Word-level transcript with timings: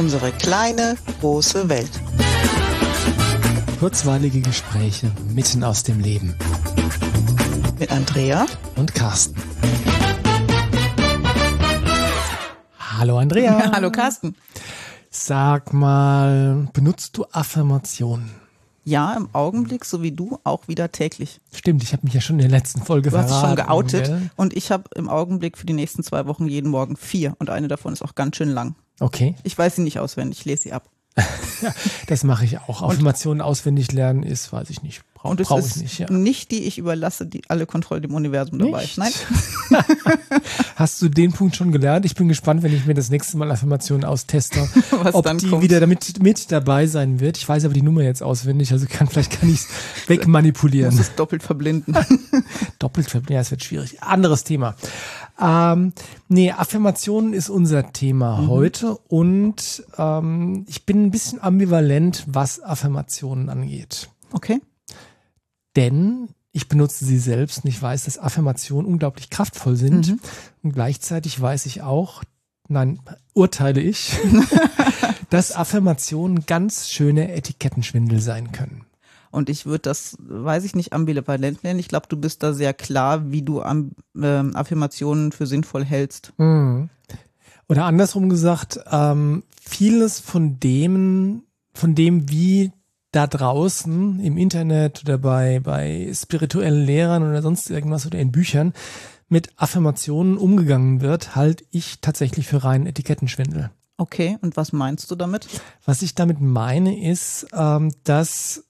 Unsere 0.00 0.32
kleine, 0.32 0.96
große 1.20 1.68
Welt. 1.68 1.90
Kurzweilige 3.80 4.40
Gespräche 4.40 5.10
mitten 5.34 5.62
aus 5.62 5.82
dem 5.82 6.00
Leben. 6.00 6.34
Mit 7.78 7.92
Andrea 7.92 8.46
und 8.76 8.94
Carsten. 8.94 9.36
Hallo 12.78 13.18
Andrea. 13.18 13.72
Hallo 13.74 13.90
Carsten. 13.90 14.36
Sag 15.10 15.74
mal, 15.74 16.66
benutzt 16.72 17.18
du 17.18 17.26
Affirmationen? 17.30 18.30
Ja, 18.84 19.14
im 19.14 19.28
Augenblick, 19.32 19.84
so 19.84 20.02
wie 20.02 20.12
du, 20.12 20.38
auch 20.44 20.68
wieder 20.68 20.90
täglich. 20.90 21.40
Stimmt, 21.54 21.82
ich 21.82 21.92
habe 21.92 22.04
mich 22.04 22.14
ja 22.14 22.20
schon 22.20 22.38
in 22.38 22.48
der 22.48 22.58
letzten 22.58 22.82
Folge 22.82 23.10
du 23.10 23.16
verraten. 23.16 23.28
Du 23.28 23.34
hast 23.34 23.46
schon 23.46 23.66
geoutet 23.66 24.06
gell? 24.06 24.30
und 24.36 24.56
ich 24.56 24.70
habe 24.70 24.84
im 24.94 25.08
Augenblick 25.08 25.58
für 25.58 25.66
die 25.66 25.72
nächsten 25.72 26.02
zwei 26.02 26.26
Wochen 26.26 26.46
jeden 26.46 26.70
Morgen 26.70 26.96
vier 26.96 27.34
und 27.38 27.50
eine 27.50 27.68
davon 27.68 27.92
ist 27.92 28.02
auch 28.02 28.14
ganz 28.14 28.36
schön 28.36 28.48
lang. 28.48 28.74
Okay. 28.98 29.34
Ich 29.42 29.56
weiß 29.56 29.76
sie 29.76 29.82
nicht 29.82 29.98
auswendig, 29.98 30.40
ich 30.40 30.44
lese 30.44 30.62
sie 30.64 30.72
ab. 30.72 30.88
ja, 31.62 31.74
das 32.06 32.24
mache 32.24 32.44
ich 32.44 32.58
auch. 32.58 32.82
Affirmationen 32.82 33.40
auswendig 33.40 33.92
lernen 33.92 34.22
ist, 34.22 34.52
weiß 34.52 34.70
ich 34.70 34.82
nicht. 34.82 35.02
Brauch, 35.14 35.32
und 35.32 35.40
es 35.40 35.50
ist 35.50 35.76
nicht, 35.78 35.98
ja. 35.98 36.10
nicht 36.10 36.50
die, 36.50 36.62
ich 36.62 36.78
überlasse 36.78 37.26
die 37.26 37.42
alle 37.48 37.66
Kontrolle 37.66 38.00
dem 38.00 38.14
Universum 38.14 38.58
dabei. 38.58 38.82
Nicht? 38.82 38.96
Nein. 38.96 39.12
Hast 40.80 41.02
du 41.02 41.10
den 41.10 41.30
Punkt 41.32 41.56
schon 41.56 41.72
gelernt? 41.72 42.06
Ich 42.06 42.14
bin 42.14 42.26
gespannt, 42.26 42.62
wenn 42.62 42.72
ich 42.74 42.86
mir 42.86 42.94
das 42.94 43.10
nächste 43.10 43.36
Mal 43.36 43.50
Affirmationen 43.50 44.06
austeste, 44.06 44.60
ob 45.12 45.26
die 45.36 45.50
kommt. 45.50 45.62
wieder 45.62 45.78
damit 45.78 46.22
mit 46.22 46.50
dabei 46.50 46.86
sein 46.86 47.20
wird. 47.20 47.36
Ich 47.36 47.46
weiß 47.46 47.66
aber 47.66 47.74
die 47.74 47.82
Nummer 47.82 48.00
jetzt 48.02 48.22
auswendig, 48.22 48.72
also 48.72 48.86
kann 48.88 49.06
vielleicht 49.06 49.38
kann 49.38 49.50
ich 49.50 49.56
es 49.56 49.68
wegmanipulieren. 50.08 50.90
Muss 50.90 51.02
es 51.08 51.14
doppelt 51.16 51.42
verblinden. 51.42 51.94
Doppelt 52.78 53.10
verblinden, 53.10 53.34
ja, 53.34 53.40
es 53.40 53.50
wird 53.50 53.62
schwierig. 53.62 54.02
Anderes 54.02 54.42
Thema. 54.44 54.74
Ähm, 55.38 55.92
nee, 56.28 56.50
Affirmationen 56.50 57.34
ist 57.34 57.50
unser 57.50 57.92
Thema 57.92 58.40
Mhm. 58.40 58.48
heute 58.48 58.96
und 59.08 59.84
ähm, 59.98 60.64
ich 60.66 60.86
bin 60.86 61.04
ein 61.04 61.10
bisschen 61.10 61.42
ambivalent, 61.42 62.24
was 62.26 62.58
Affirmationen 62.62 63.50
angeht. 63.50 64.08
Okay. 64.32 64.62
Denn 65.76 66.30
ich 66.52 66.68
benutze 66.68 67.04
sie 67.04 67.18
selbst 67.18 67.64
und 67.64 67.70
ich 67.70 67.80
weiß, 67.80 68.04
dass 68.04 68.18
Affirmationen 68.18 68.90
unglaublich 68.90 69.30
kraftvoll 69.30 69.76
sind. 69.76 70.08
Mhm. 70.08 70.20
Und 70.62 70.72
gleichzeitig 70.72 71.40
weiß 71.40 71.66
ich 71.66 71.82
auch, 71.82 72.24
nein, 72.68 73.00
urteile 73.34 73.80
ich, 73.80 74.18
dass 75.30 75.54
Affirmationen 75.54 76.46
ganz 76.46 76.90
schöne 76.90 77.32
Etikettenschwindel 77.32 78.20
sein 78.20 78.52
können. 78.52 78.84
Und 79.30 79.48
ich 79.48 79.64
würde 79.64 79.82
das, 79.82 80.16
weiß 80.18 80.64
ich 80.64 80.74
nicht, 80.74 80.92
ambivalent 80.92 81.62
nennen. 81.62 81.78
Ich 81.78 81.86
glaube, 81.86 82.06
du 82.08 82.16
bist 82.16 82.42
da 82.42 82.52
sehr 82.52 82.74
klar, 82.74 83.30
wie 83.30 83.42
du 83.42 83.62
am, 83.62 83.92
ähm, 84.20 84.56
Affirmationen 84.56 85.30
für 85.30 85.46
sinnvoll 85.46 85.84
hältst. 85.84 86.32
Mhm. 86.38 86.90
Oder 87.68 87.84
andersrum 87.84 88.28
gesagt, 88.28 88.80
ähm, 88.90 89.44
vieles 89.60 90.18
von 90.18 90.58
dem, 90.58 91.44
von 91.72 91.94
dem, 91.94 92.28
wie 92.28 92.72
da 93.12 93.26
draußen 93.26 94.20
im 94.20 94.36
Internet 94.36 95.02
oder 95.02 95.18
bei, 95.18 95.60
bei 95.60 96.10
spirituellen 96.14 96.84
Lehrern 96.84 97.22
oder 97.22 97.42
sonst 97.42 97.70
irgendwas 97.70 98.06
oder 98.06 98.18
in 98.18 98.32
Büchern 98.32 98.72
mit 99.28 99.50
Affirmationen 99.56 100.36
umgegangen 100.36 101.00
wird, 101.00 101.36
halte 101.36 101.64
ich 101.70 102.00
tatsächlich 102.00 102.46
für 102.46 102.64
reinen 102.64 102.86
Etikettenschwindel. 102.86 103.70
Okay, 103.96 104.38
und 104.40 104.56
was 104.56 104.72
meinst 104.72 105.10
du 105.10 105.14
damit? 105.14 105.46
Was 105.84 106.02
ich 106.02 106.14
damit 106.14 106.40
meine, 106.40 107.06
ist, 107.06 107.46
ähm, 107.52 107.92
dass 108.04 108.64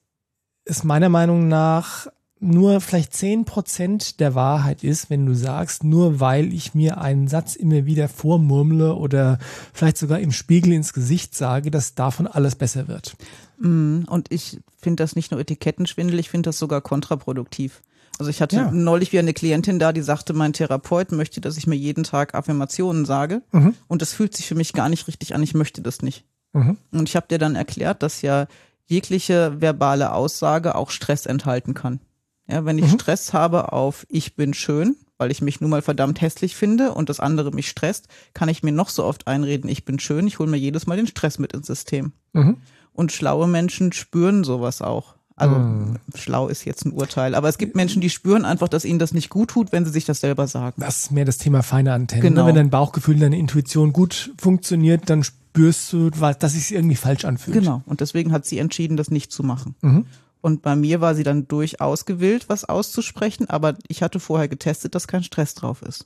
es 0.65 0.83
meiner 0.83 1.09
Meinung 1.09 1.47
nach 1.47 2.07
nur 2.41 2.81
vielleicht 2.81 3.13
zehn 3.13 3.45
Prozent 3.45 4.19
der 4.19 4.33
Wahrheit 4.33 4.83
ist, 4.83 5.09
wenn 5.09 5.25
du 5.25 5.35
sagst, 5.35 5.83
nur 5.83 6.19
weil 6.19 6.51
ich 6.51 6.73
mir 6.73 6.99
einen 6.99 7.27
Satz 7.27 7.55
immer 7.55 7.85
wieder 7.85 8.09
vormurmle 8.09 8.95
oder 8.95 9.37
vielleicht 9.73 9.97
sogar 9.97 10.19
im 10.19 10.31
Spiegel 10.31 10.73
ins 10.73 10.91
Gesicht 10.91 11.35
sage, 11.35 11.69
dass 11.69 11.93
davon 11.93 12.25
alles 12.25 12.55
besser 12.55 12.87
wird. 12.87 13.15
Mm, 13.61 14.03
Und 14.07 14.31
ich 14.31 14.59
finde 14.77 15.03
das 15.03 15.15
nicht 15.15 15.31
nur 15.31 15.39
Etikettenschwindel, 15.39 16.19
ich 16.19 16.29
finde 16.29 16.47
das 16.49 16.59
sogar 16.59 16.81
kontraproduktiv. 16.81 17.81
Also 18.19 18.29
ich 18.29 18.41
hatte 18.41 18.55
Ja. 18.57 18.71
neulich 18.71 19.11
wieder 19.11 19.21
eine 19.21 19.33
Klientin 19.33 19.79
da, 19.79 19.93
die 19.93 20.01
sagte, 20.01 20.33
mein 20.33 20.53
Therapeut 20.53 21.11
möchte, 21.11 21.41
dass 21.41 21.57
ich 21.57 21.65
mir 21.67 21.75
jeden 21.75 22.03
Tag 22.03 22.35
Affirmationen 22.35 23.05
sage. 23.05 23.41
Mhm. 23.51 23.75
Und 23.87 24.01
das 24.01 24.13
fühlt 24.13 24.35
sich 24.35 24.47
für 24.47 24.55
mich 24.55 24.73
gar 24.73 24.89
nicht 24.89 25.07
richtig 25.07 25.33
an. 25.33 25.41
Ich 25.43 25.53
möchte 25.53 25.81
das 25.81 26.01
nicht. 26.01 26.25
Mhm. 26.53 26.77
Und 26.91 27.07
ich 27.09 27.15
habe 27.15 27.27
dir 27.29 27.37
dann 27.39 27.55
erklärt, 27.55 28.03
dass 28.03 28.21
ja 28.21 28.47
jegliche 28.85 29.61
verbale 29.61 30.13
Aussage 30.13 30.75
auch 30.75 30.89
Stress 30.91 31.25
enthalten 31.25 31.73
kann. 31.73 31.99
Ja, 32.47 32.65
wenn 32.65 32.77
ich 32.77 32.85
Mhm. 32.91 32.99
Stress 32.99 33.33
habe 33.33 33.71
auf 33.71 34.05
ich 34.09 34.35
bin 34.35 34.53
schön, 34.53 34.97
weil 35.17 35.31
ich 35.31 35.41
mich 35.41 35.61
nun 35.61 35.69
mal 35.69 35.81
verdammt 35.81 36.19
hässlich 36.19 36.55
finde 36.55 36.91
und 36.93 37.07
das 37.09 37.19
andere 37.19 37.51
mich 37.51 37.69
stresst, 37.69 38.07
kann 38.33 38.49
ich 38.49 38.63
mir 38.63 38.73
noch 38.73 38.89
so 38.89 39.05
oft 39.05 39.27
einreden, 39.27 39.69
ich 39.69 39.85
bin 39.85 39.99
schön, 39.99 40.27
ich 40.27 40.39
hole 40.39 40.49
mir 40.49 40.57
jedes 40.57 40.87
Mal 40.87 40.97
den 40.97 41.07
Stress 41.07 41.39
mit 41.39 41.53
ins 41.53 41.67
System. 41.67 42.11
Mhm. 42.33 42.57
Und 42.93 43.11
schlaue 43.11 43.47
Menschen 43.47 43.93
spüren 43.93 44.43
sowas 44.43 44.81
auch. 44.81 45.15
Also 45.35 45.55
Mhm. 45.55 45.97
schlau 46.13 46.49
ist 46.49 46.65
jetzt 46.65 46.85
ein 46.85 46.91
Urteil, 46.91 47.33
aber 47.33 47.49
es 47.49 47.57
gibt 47.57 47.75
Menschen, 47.75 47.99
die 47.99 48.11
spüren 48.11 48.45
einfach, 48.45 48.67
dass 48.67 48.85
ihnen 48.85 48.99
das 48.99 49.11
nicht 49.13 49.29
gut 49.29 49.49
tut, 49.49 49.71
wenn 49.71 49.85
sie 49.85 49.91
sich 49.91 50.05
das 50.05 50.19
selber 50.19 50.45
sagen. 50.47 50.79
Das 50.79 51.03
ist 51.03 51.11
mehr 51.11 51.25
das 51.25 51.39
Thema 51.39 51.63
feine 51.63 51.93
Antennen. 51.93 52.21
Genau. 52.21 52.41
Ne? 52.41 52.47
Wenn 52.49 52.55
dein 52.55 52.69
Bauchgefühl, 52.69 53.17
deine 53.17 53.39
Intuition 53.39 53.91
gut 53.91 54.33
funktioniert, 54.37 55.09
dann 55.09 55.23
spürst 55.23 55.91
du, 55.93 56.09
dass 56.11 56.53
es 56.55 56.69
irgendwie 56.69 56.95
falsch 56.95 57.25
anfühlt. 57.25 57.57
Genau. 57.57 57.81
Und 57.85 58.01
deswegen 58.01 58.31
hat 58.33 58.45
sie 58.45 58.59
entschieden, 58.59 58.97
das 58.97 59.09
nicht 59.09 59.31
zu 59.31 59.41
machen. 59.41 59.73
Mhm. 59.81 60.05
Und 60.41 60.61
bei 60.61 60.75
mir 60.75 61.01
war 61.01 61.15
sie 61.15 61.23
dann 61.23 61.47
durchaus 61.47 62.05
gewillt, 62.05 62.49
was 62.49 62.65
auszusprechen, 62.65 63.49
aber 63.49 63.75
ich 63.87 64.03
hatte 64.03 64.19
vorher 64.19 64.47
getestet, 64.47 64.93
dass 64.95 65.07
kein 65.07 65.23
Stress 65.23 65.55
drauf 65.55 65.81
ist. 65.81 66.05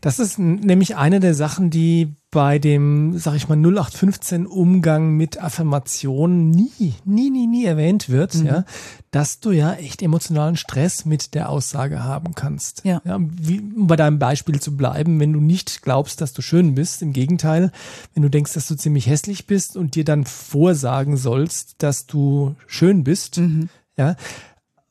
Das 0.00 0.18
ist 0.18 0.38
nämlich 0.38 0.96
eine 0.96 1.20
der 1.20 1.34
Sachen, 1.34 1.70
die 1.70 2.14
bei 2.30 2.58
dem, 2.58 3.16
sag 3.18 3.34
ich 3.34 3.48
mal, 3.48 3.56
0815 3.56 4.46
Umgang 4.46 5.12
mit 5.16 5.40
Affirmationen 5.42 6.50
nie, 6.50 6.94
nie, 7.04 7.30
nie, 7.30 7.46
nie 7.46 7.64
erwähnt 7.64 8.08
wird, 8.10 8.34
Mhm. 8.34 8.46
ja, 8.46 8.64
dass 9.10 9.40
du 9.40 9.52
ja 9.52 9.72
echt 9.74 10.02
emotionalen 10.02 10.56
Stress 10.56 11.04
mit 11.06 11.34
der 11.34 11.48
Aussage 11.48 12.02
haben 12.04 12.34
kannst. 12.34 12.82
Ja. 12.84 13.00
wie, 13.06 13.60
um 13.60 13.86
bei 13.86 13.96
deinem 13.96 14.18
Beispiel 14.18 14.60
zu 14.60 14.76
bleiben, 14.76 15.18
wenn 15.20 15.32
du 15.32 15.40
nicht 15.40 15.82
glaubst, 15.82 16.20
dass 16.20 16.32
du 16.32 16.42
schön 16.42 16.74
bist, 16.74 17.00
im 17.02 17.12
Gegenteil, 17.12 17.70
wenn 18.14 18.22
du 18.22 18.28
denkst, 18.28 18.52
dass 18.52 18.68
du 18.68 18.74
ziemlich 18.74 19.06
hässlich 19.06 19.46
bist 19.46 19.76
und 19.76 19.94
dir 19.94 20.04
dann 20.04 20.24
vorsagen 20.24 21.16
sollst, 21.16 21.76
dass 21.82 22.06
du 22.06 22.54
schön 22.66 23.02
bist, 23.04 23.38
Mhm. 23.38 23.68
ja, 23.96 24.16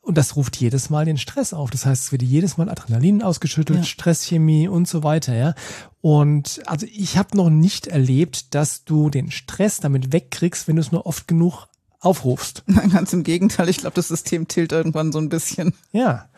und 0.06 0.16
das 0.16 0.36
ruft 0.36 0.56
jedes 0.56 0.88
Mal 0.88 1.04
den 1.04 1.18
Stress 1.18 1.52
auf. 1.52 1.70
Das 1.70 1.84
heißt, 1.84 2.04
es 2.04 2.12
wird 2.12 2.22
jedes 2.22 2.56
Mal 2.56 2.68
Adrenalin 2.68 3.22
ausgeschüttelt, 3.22 3.80
Ja. 3.80 3.84
Stresschemie 3.84 4.68
und 4.68 4.86
so 4.86 5.02
weiter, 5.02 5.34
ja. 5.34 5.54
Und 6.00 6.62
also 6.66 6.86
ich 6.92 7.18
habe 7.18 7.36
noch 7.36 7.50
nicht 7.50 7.88
erlebt, 7.88 8.54
dass 8.54 8.84
du 8.84 9.10
den 9.10 9.32
Stress 9.32 9.80
damit 9.80 10.12
wegkriegst, 10.12 10.68
wenn 10.68 10.76
du 10.76 10.80
es 10.82 10.92
nur 10.92 11.06
oft 11.06 11.26
genug 11.26 11.66
aufrufst. 11.98 12.62
Ganz 12.92 13.12
im 13.12 13.24
Gegenteil, 13.24 13.68
ich 13.68 13.78
glaube, 13.78 13.96
das 13.96 14.06
System 14.06 14.46
tilt 14.46 14.70
irgendwann 14.70 15.10
so 15.10 15.18
ein 15.18 15.28
bisschen. 15.28 15.74
Ja. 15.90 16.28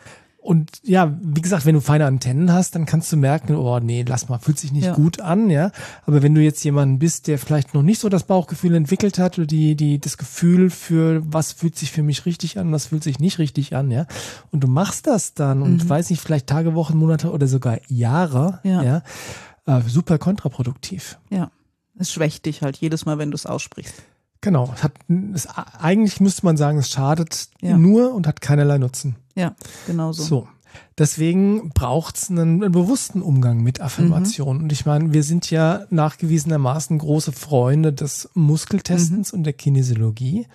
Und 0.41 0.71
ja, 0.83 1.17
wie 1.21 1.41
gesagt, 1.41 1.65
wenn 1.65 1.75
du 1.75 1.81
feine 1.81 2.05
Antennen 2.05 2.53
hast, 2.53 2.73
dann 2.73 2.85
kannst 2.85 3.11
du 3.11 3.17
merken, 3.17 3.55
oh 3.55 3.79
nee, 3.79 4.05
lass 4.07 4.29
mal, 4.29 4.39
fühlt 4.39 4.57
sich 4.57 4.71
nicht 4.71 4.85
Ja. 4.85 4.93
gut 4.93 5.19
an, 5.19 5.49
ja. 5.49 5.71
Aber 6.05 6.23
wenn 6.23 6.33
du 6.33 6.41
jetzt 6.41 6.63
jemanden 6.63 6.97
bist, 6.97 7.27
der 7.27 7.37
vielleicht 7.37 7.73
noch 7.73 7.81
nicht 7.83 7.99
so 7.99 8.07
das 8.07 8.23
Bauchgefühl 8.23 8.73
entwickelt 8.73 9.19
hat 9.19 9.37
oder 9.37 9.45
die, 9.47 9.75
die, 9.75 9.99
das 9.99 10.17
Gefühl 10.17 10.69
für, 10.69 11.21
was 11.25 11.51
fühlt 11.51 11.75
sich 11.77 11.91
für 11.91 12.03
mich 12.03 12.25
richtig 12.25 12.57
an, 12.57 12.71
was 12.71 12.85
fühlt 12.87 13.03
sich 13.03 13.19
nicht 13.19 13.37
richtig 13.37 13.75
an, 13.75 13.91
ja. 13.91 14.05
Und 14.51 14.63
du 14.63 14.67
machst 14.67 15.07
das 15.07 15.33
dann 15.33 15.61
und 15.61 15.83
Mhm. 15.83 15.89
weiß 15.89 16.09
nicht, 16.09 16.21
vielleicht 16.21 16.47
Tage, 16.47 16.73
Wochen, 16.73 16.97
Monate 16.97 17.31
oder 17.31 17.47
sogar 17.47 17.77
Jahre, 17.89 18.59
Ja. 18.63 18.81
ja. 18.81 19.01
äh, 19.65 19.81
super 19.87 20.17
kontraproduktiv. 20.19 21.19
Ja. 21.29 21.51
Es 21.97 22.13
schwächt 22.13 22.45
dich 22.45 22.61
halt 22.61 22.77
jedes 22.77 23.05
Mal, 23.05 23.17
wenn 23.17 23.29
du 23.31 23.35
es 23.35 23.45
aussprichst. 23.45 23.93
Genau. 24.41 24.71
Es 24.75 24.83
hat, 24.83 24.93
es, 25.33 25.47
eigentlich 25.79 26.21
müsste 26.21 26.45
man 26.45 26.55
sagen, 26.57 26.77
es 26.77 26.89
schadet 26.89 27.49
Ja. 27.61 27.77
nur 27.77 28.13
und 28.13 28.25
hat 28.27 28.41
keinerlei 28.41 28.77
Nutzen. 28.77 29.15
Ja, 29.35 29.55
genau 29.85 30.11
so. 30.11 30.23
So. 30.23 30.47
Deswegen 30.97 31.69
braucht's 31.69 32.29
einen, 32.29 32.63
einen 32.63 32.71
bewussten 32.71 33.21
Umgang 33.21 33.61
mit 33.63 33.81
Affirmationen. 33.81 34.63
Und 34.63 34.71
ich 34.71 34.85
meine, 34.85 35.13
wir 35.13 35.23
sind 35.23 35.49
ja 35.49 35.85
nachgewiesenermaßen 35.89 36.97
große 36.97 37.31
Freunde 37.31 37.91
des 37.93 38.29
Muskeltestens 38.33 39.33
und 39.33 39.43
der 39.43 39.53
Kinesiologie. 39.53 40.47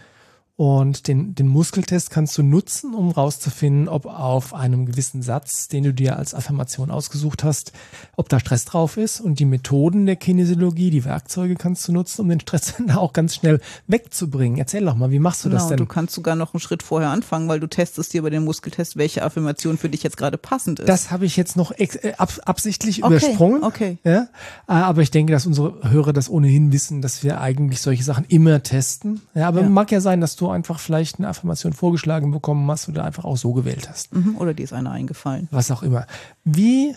Und 0.57 1.09
den, 1.09 1.35
den 1.35 1.49
Muskeltest 1.49 2.11
kannst 2.11 2.39
du 2.39 2.45
nutzen, 2.45 2.95
um 2.95 3.11
rauszufinden, 3.11 3.89
ob 3.89 4.07
auf 4.07 4.55
einem 4.55 4.87
gewissen 4.87 5.21
Satz, 5.21 5.67
den 5.67 5.83
du 5.83 5.93
dir 5.93 6.17
als 6.17 6.33
Affirmation 6.33 6.93
ausgesucht 6.93 7.43
hast, 7.43 7.73
ob 8.17 8.29
da 8.29 8.39
Stress 8.39 8.65
drauf 8.65 8.97
ist. 8.97 9.21
Und 9.21 9.41
die 9.41 9.47
Methoden 9.47 10.07
der 10.07 10.15
Kinesiologie, 10.15 10.91
die 10.91 11.05
Werkzeuge 11.05 11.57
kannst 11.57 11.89
du 11.89 11.93
nutzen, 11.93 12.21
um 12.21 12.29
den 12.29 12.39
Stress 12.39 12.75
dann 12.79 12.93
auch 12.93 13.13
ganz 13.13 13.35
schnell 13.35 13.61
wegzubringen. 13.89 14.57
Erzähl 14.59 14.85
doch 14.85 14.95
mal, 14.95 15.11
wie 15.11 15.19
machst 15.19 15.45
du 15.45 15.49
Genau, 15.49 15.61
das 15.61 15.69
denn? 15.71 15.79
du 15.79 15.87
kannst 15.87 16.15
sogar 16.15 16.37
noch 16.37 16.55
einen 16.55 16.61
Schritt 16.61 16.85
vorher 16.85 17.11
anfangen, 17.11 17.49
weil 17.49 17.59
du 17.59 17.67
testest 17.67 18.13
dir 18.13 18.23
bei 18.23 18.31
dem 18.31 18.45
Muskeltest, 18.45 18.97
welche 18.97 19.25
Affirmation 19.25 19.77
für 19.77 19.89
dich 19.89 20.05
jetzt 20.05 20.17
gerade 20.17 20.39
passend 20.39 20.79
ist. 20.79 20.89
Das 20.89 21.11
habe 21.11 21.27
ich 21.27 21.37
jetzt 21.37 21.57
noch 21.57 21.73
äh, 21.73 21.89
ab 22.17 22.33
absichtlich 22.45 23.03
Okay, 23.03 23.17
übersprungen. 23.17 23.65
okay. 23.65 23.99
Ja, 24.05 24.29
Äh, 24.69 24.73
aber 24.75 25.03
ich 25.03 25.11
denke, 25.11 25.33
dass 25.33 25.47
unsere 25.47 25.91
Hörer 25.91 26.13
das 26.13 26.31
ohnehin 26.31 26.71
wissen, 26.71 27.03
dass 27.03 27.25
wir 27.25 27.41
eigentlich 27.41 27.81
solche 27.81 28.05
Sachen 28.05 28.25
immer 28.27 28.63
testen. 28.63 29.21
Ja, 29.35 29.49
aber 29.49 29.63
Ja. 29.63 29.69
mag 29.69 29.91
ja 29.91 30.01
sein, 30.01 30.21
dass 30.21 30.37
du 30.37 30.44
einfach 30.51 30.79
vielleicht 30.79 31.19
eine 31.19 31.29
Affirmation 31.29 31.73
vorgeschlagen 31.73 32.31
bekommen 32.31 32.71
hast 32.71 32.89
oder 32.89 33.05
einfach 33.05 33.25
auch 33.25 33.37
so 33.37 33.53
gewählt 33.53 33.89
hast. 33.89 34.15
Mhm, 34.15 34.37
Oder 34.39 34.55
dir 34.55 34.65
ist 34.65 34.73
eine 34.73 34.91
eingefallen. 34.91 35.49
Was 35.51 35.71
auch 35.71 35.83
immer. 35.83 36.07
Wie 36.45 36.95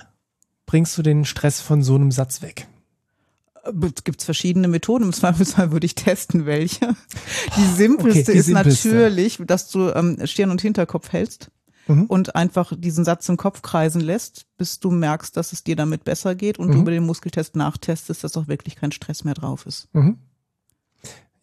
bringst 0.65 0.97
du 0.97 1.01
den 1.01 1.25
Stress 1.25 1.61
von 1.61 1.81
so 1.81 1.95
einem 1.95 2.11
Satz 2.11 2.41
weg? 2.41 2.67
Es 3.65 4.03
gibt 4.03 4.23
verschiedene 4.23 4.67
Methoden. 4.67 5.05
Im 5.05 5.13
Zweifelsfall 5.13 5.71
würde 5.71 5.85
ich 5.85 5.95
testen, 5.95 6.45
welche. 6.45 6.95
Die 7.57 7.65
simpelste 7.65 8.21
okay, 8.21 8.31
die 8.31 8.37
ist 8.37 8.45
simpelste. 8.45 8.87
natürlich, 8.89 9.41
dass 9.45 9.69
du 9.69 9.89
ähm, 9.89 10.17
Stirn 10.25 10.51
und 10.51 10.61
Hinterkopf 10.61 11.11
hältst 11.11 11.51
mhm. 11.87 12.05
und 12.05 12.35
einfach 12.35 12.73
diesen 12.77 13.03
Satz 13.03 13.27
im 13.29 13.37
Kopf 13.37 13.61
kreisen 13.61 14.01
lässt, 14.01 14.45
bis 14.57 14.79
du 14.79 14.91
merkst, 14.91 15.35
dass 15.35 15.53
es 15.53 15.63
dir 15.63 15.75
damit 15.75 16.03
besser 16.03 16.35
geht 16.35 16.59
und 16.59 16.69
mhm. 16.69 16.73
du 16.73 16.79
über 16.79 16.91
den 16.91 17.05
Muskeltest 17.05 17.55
nachtestest, 17.55 18.23
dass 18.23 18.37
auch 18.37 18.47
wirklich 18.47 18.75
kein 18.75 18.91
Stress 18.91 19.23
mehr 19.23 19.33
drauf 19.33 19.65
ist. 19.65 19.87
Mhm. 19.93 20.17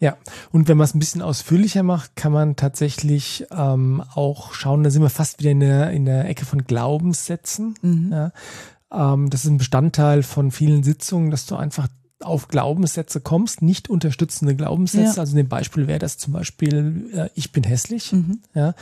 Ja, 0.00 0.16
und 0.50 0.68
wenn 0.68 0.76
man 0.76 0.84
es 0.84 0.94
ein 0.94 0.98
bisschen 0.98 1.22
ausführlicher 1.22 1.82
macht, 1.82 2.16
kann 2.16 2.32
man 2.32 2.56
tatsächlich 2.56 3.46
ähm, 3.50 4.02
auch 4.14 4.52
schauen, 4.52 4.82
da 4.82 4.90
sind 4.90 5.02
wir 5.02 5.10
fast 5.10 5.38
wieder 5.38 5.50
in 5.50 5.60
der, 5.60 5.90
in 5.92 6.04
der 6.04 6.28
Ecke 6.28 6.44
von 6.44 6.64
Glaubenssätzen. 6.64 7.74
Mhm. 7.80 8.12
Ja. 8.12 8.32
Ähm, 8.92 9.30
das 9.30 9.44
ist 9.44 9.50
ein 9.50 9.58
Bestandteil 9.58 10.22
von 10.22 10.50
vielen 10.50 10.82
Sitzungen, 10.82 11.30
dass 11.30 11.46
du 11.46 11.56
einfach 11.56 11.88
auf 12.20 12.48
Glaubenssätze 12.48 13.20
kommst, 13.20 13.60
nicht 13.60 13.90
unterstützende 13.90 14.54
Glaubenssätze. 14.54 15.16
Ja. 15.16 15.20
Also 15.20 15.32
in 15.32 15.38
dem 15.38 15.48
Beispiel 15.48 15.86
wäre 15.86 15.98
das 15.98 16.16
zum 16.16 16.32
Beispiel, 16.32 17.10
äh, 17.12 17.28
ich 17.34 17.52
bin 17.52 17.64
hässlich. 17.64 18.12
Mhm. 18.12 18.40
Ja. 18.54 18.74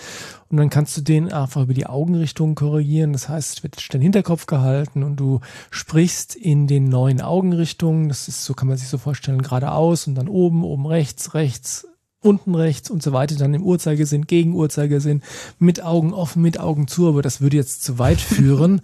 Und 0.49 0.59
dann 0.59 0.71
kannst 0.71 0.97
du 0.97 1.01
den 1.01 1.33
einfach 1.33 1.63
über 1.63 1.75
die 1.75 1.87
Augenrichtung 1.87 2.55
korrigieren. 2.55 3.13
Das 3.13 3.29
heißt, 3.29 3.59
es 3.59 3.63
wird 3.63 3.93
dein 3.93 4.01
Hinterkopf 4.01 4.47
gehalten 4.47 5.03
und 5.03 5.17
du 5.17 5.41
sprichst 5.71 6.37
in 6.37 6.67
den 6.67 6.89
neuen 6.89 7.21
Augenrichtungen. 7.21 8.09
Das 8.09 8.29
ist, 8.29 8.45
so 8.45 8.55
kann 8.55 8.69
man 8.69 8.77
sich 8.77 8.89
so 8.89 8.99
vorstellen, 8.99 9.43
geradeaus 9.43 10.07
und 10.07 10.15
dann 10.15 10.29
oben, 10.29 10.63
oben 10.63 10.87
rechts, 10.87 11.35
rechts, 11.35 11.87
unten 12.23 12.55
rechts 12.55 12.91
und 12.91 13.03
so 13.03 13.13
weiter, 13.13 13.35
dann 13.35 13.53
im 13.53 13.63
Uhrzeigersinn, 13.63 14.27
gegen 14.27 14.55
Uhrzeigersinn, 14.55 15.23
mit 15.59 15.83
Augen 15.83 16.15
offen, 16.15 16.41
mit 16.41 16.59
Augen 16.59 16.89
zu, 16.89 17.09
aber 17.09 17.21
das 17.21 17.41
würde 17.41 17.57
jetzt 17.57 17.83
zu 17.83 17.99
weit 17.99 18.21
führen. 18.21 18.81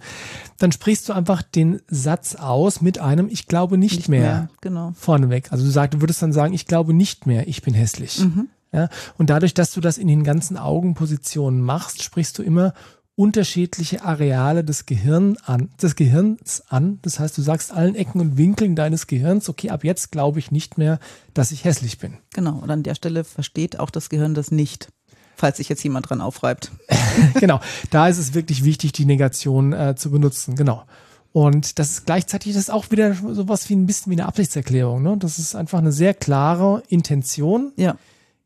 dann 0.57 0.71
sprichst 0.71 1.09
du 1.09 1.13
einfach 1.13 1.41
den 1.41 1.81
Satz 1.87 2.35
aus 2.35 2.81
mit 2.81 2.99
einem 2.99 3.29
Ich 3.29 3.47
glaube 3.47 3.77
nicht, 3.77 3.95
nicht 3.95 4.09
mehr, 4.09 4.21
mehr 4.21 4.49
genau. 4.61 4.93
vorneweg. 4.95 5.51
Also 5.51 5.65
du, 5.65 5.71
sagst, 5.71 5.95
du 5.95 6.01
würdest 6.01 6.21
dann 6.21 6.33
sagen, 6.33 6.53
ich 6.53 6.67
glaube 6.67 6.93
nicht 6.93 7.25
mehr, 7.25 7.47
ich 7.47 7.61
bin 7.61 7.73
hässlich. 7.73 8.19
Mhm. 8.19 8.49
Ja, 8.71 8.87
und 9.17 9.31
dadurch, 9.31 9.55
dass 9.55 9.73
du 9.73 9.81
das 9.81 9.97
in 9.97 10.07
den 10.07 10.23
ganzen 10.23 10.55
Augenpositionen 10.55 11.59
machst, 11.59 12.03
sprichst 12.03 12.37
du 12.37 12.43
immer 12.43 12.73
unterschiedliche 13.19 14.05
Areale 14.05 14.63
des, 14.63 14.85
Gehirn 14.85 15.35
an, 15.43 15.67
des 15.81 15.97
Gehirns 15.97 16.63
an. 16.69 16.99
Das 17.01 17.19
heißt, 17.19 17.37
du 17.37 17.41
sagst 17.41 17.73
allen 17.73 17.95
Ecken 17.95 18.21
und 18.21 18.37
Winkeln 18.37 18.77
deines 18.77 19.07
Gehirns, 19.07 19.49
okay, 19.49 19.71
ab 19.71 19.83
jetzt 19.83 20.13
glaube 20.13 20.39
ich 20.39 20.51
nicht 20.51 20.77
mehr, 20.77 20.99
dass 21.33 21.51
ich 21.51 21.65
hässlich 21.65 21.97
bin. 21.97 22.19
Genau, 22.33 22.59
und 22.59 22.71
an 22.71 22.81
der 22.81 22.95
Stelle 22.95 23.25
versteht 23.25 23.77
auch 23.77 23.89
das 23.89 24.07
Gehirn 24.07 24.35
das 24.35 24.51
nicht, 24.51 24.87
falls 25.35 25.57
sich 25.57 25.67
jetzt 25.67 25.83
jemand 25.83 26.09
dran 26.09 26.21
aufreibt. 26.21 26.71
genau, 27.41 27.59
da 27.89 28.07
ist 28.07 28.19
es 28.19 28.33
wirklich 28.33 28.63
wichtig, 28.63 28.93
die 28.93 29.05
Negation 29.05 29.73
äh, 29.73 29.95
zu 29.97 30.11
benutzen, 30.11 30.55
genau. 30.55 30.85
Und 31.33 31.77
das 31.77 31.89
ist 31.89 32.05
gleichzeitig 32.05 32.53
das 32.53 32.61
ist 32.61 32.71
auch 32.71 32.89
wieder 32.89 33.13
sowas 33.13 33.67
wie 33.67 33.75
ein 33.75 33.85
bisschen 33.85 34.11
wie 34.11 34.15
eine 34.15 34.27
Absichtserklärung. 34.27 35.03
Ne? 35.03 35.17
Das 35.17 35.39
ist 35.39 35.55
einfach 35.55 35.79
eine 35.79 35.91
sehr 35.91 36.13
klare 36.13 36.83
Intention. 36.87 37.73
Ja. 37.75 37.97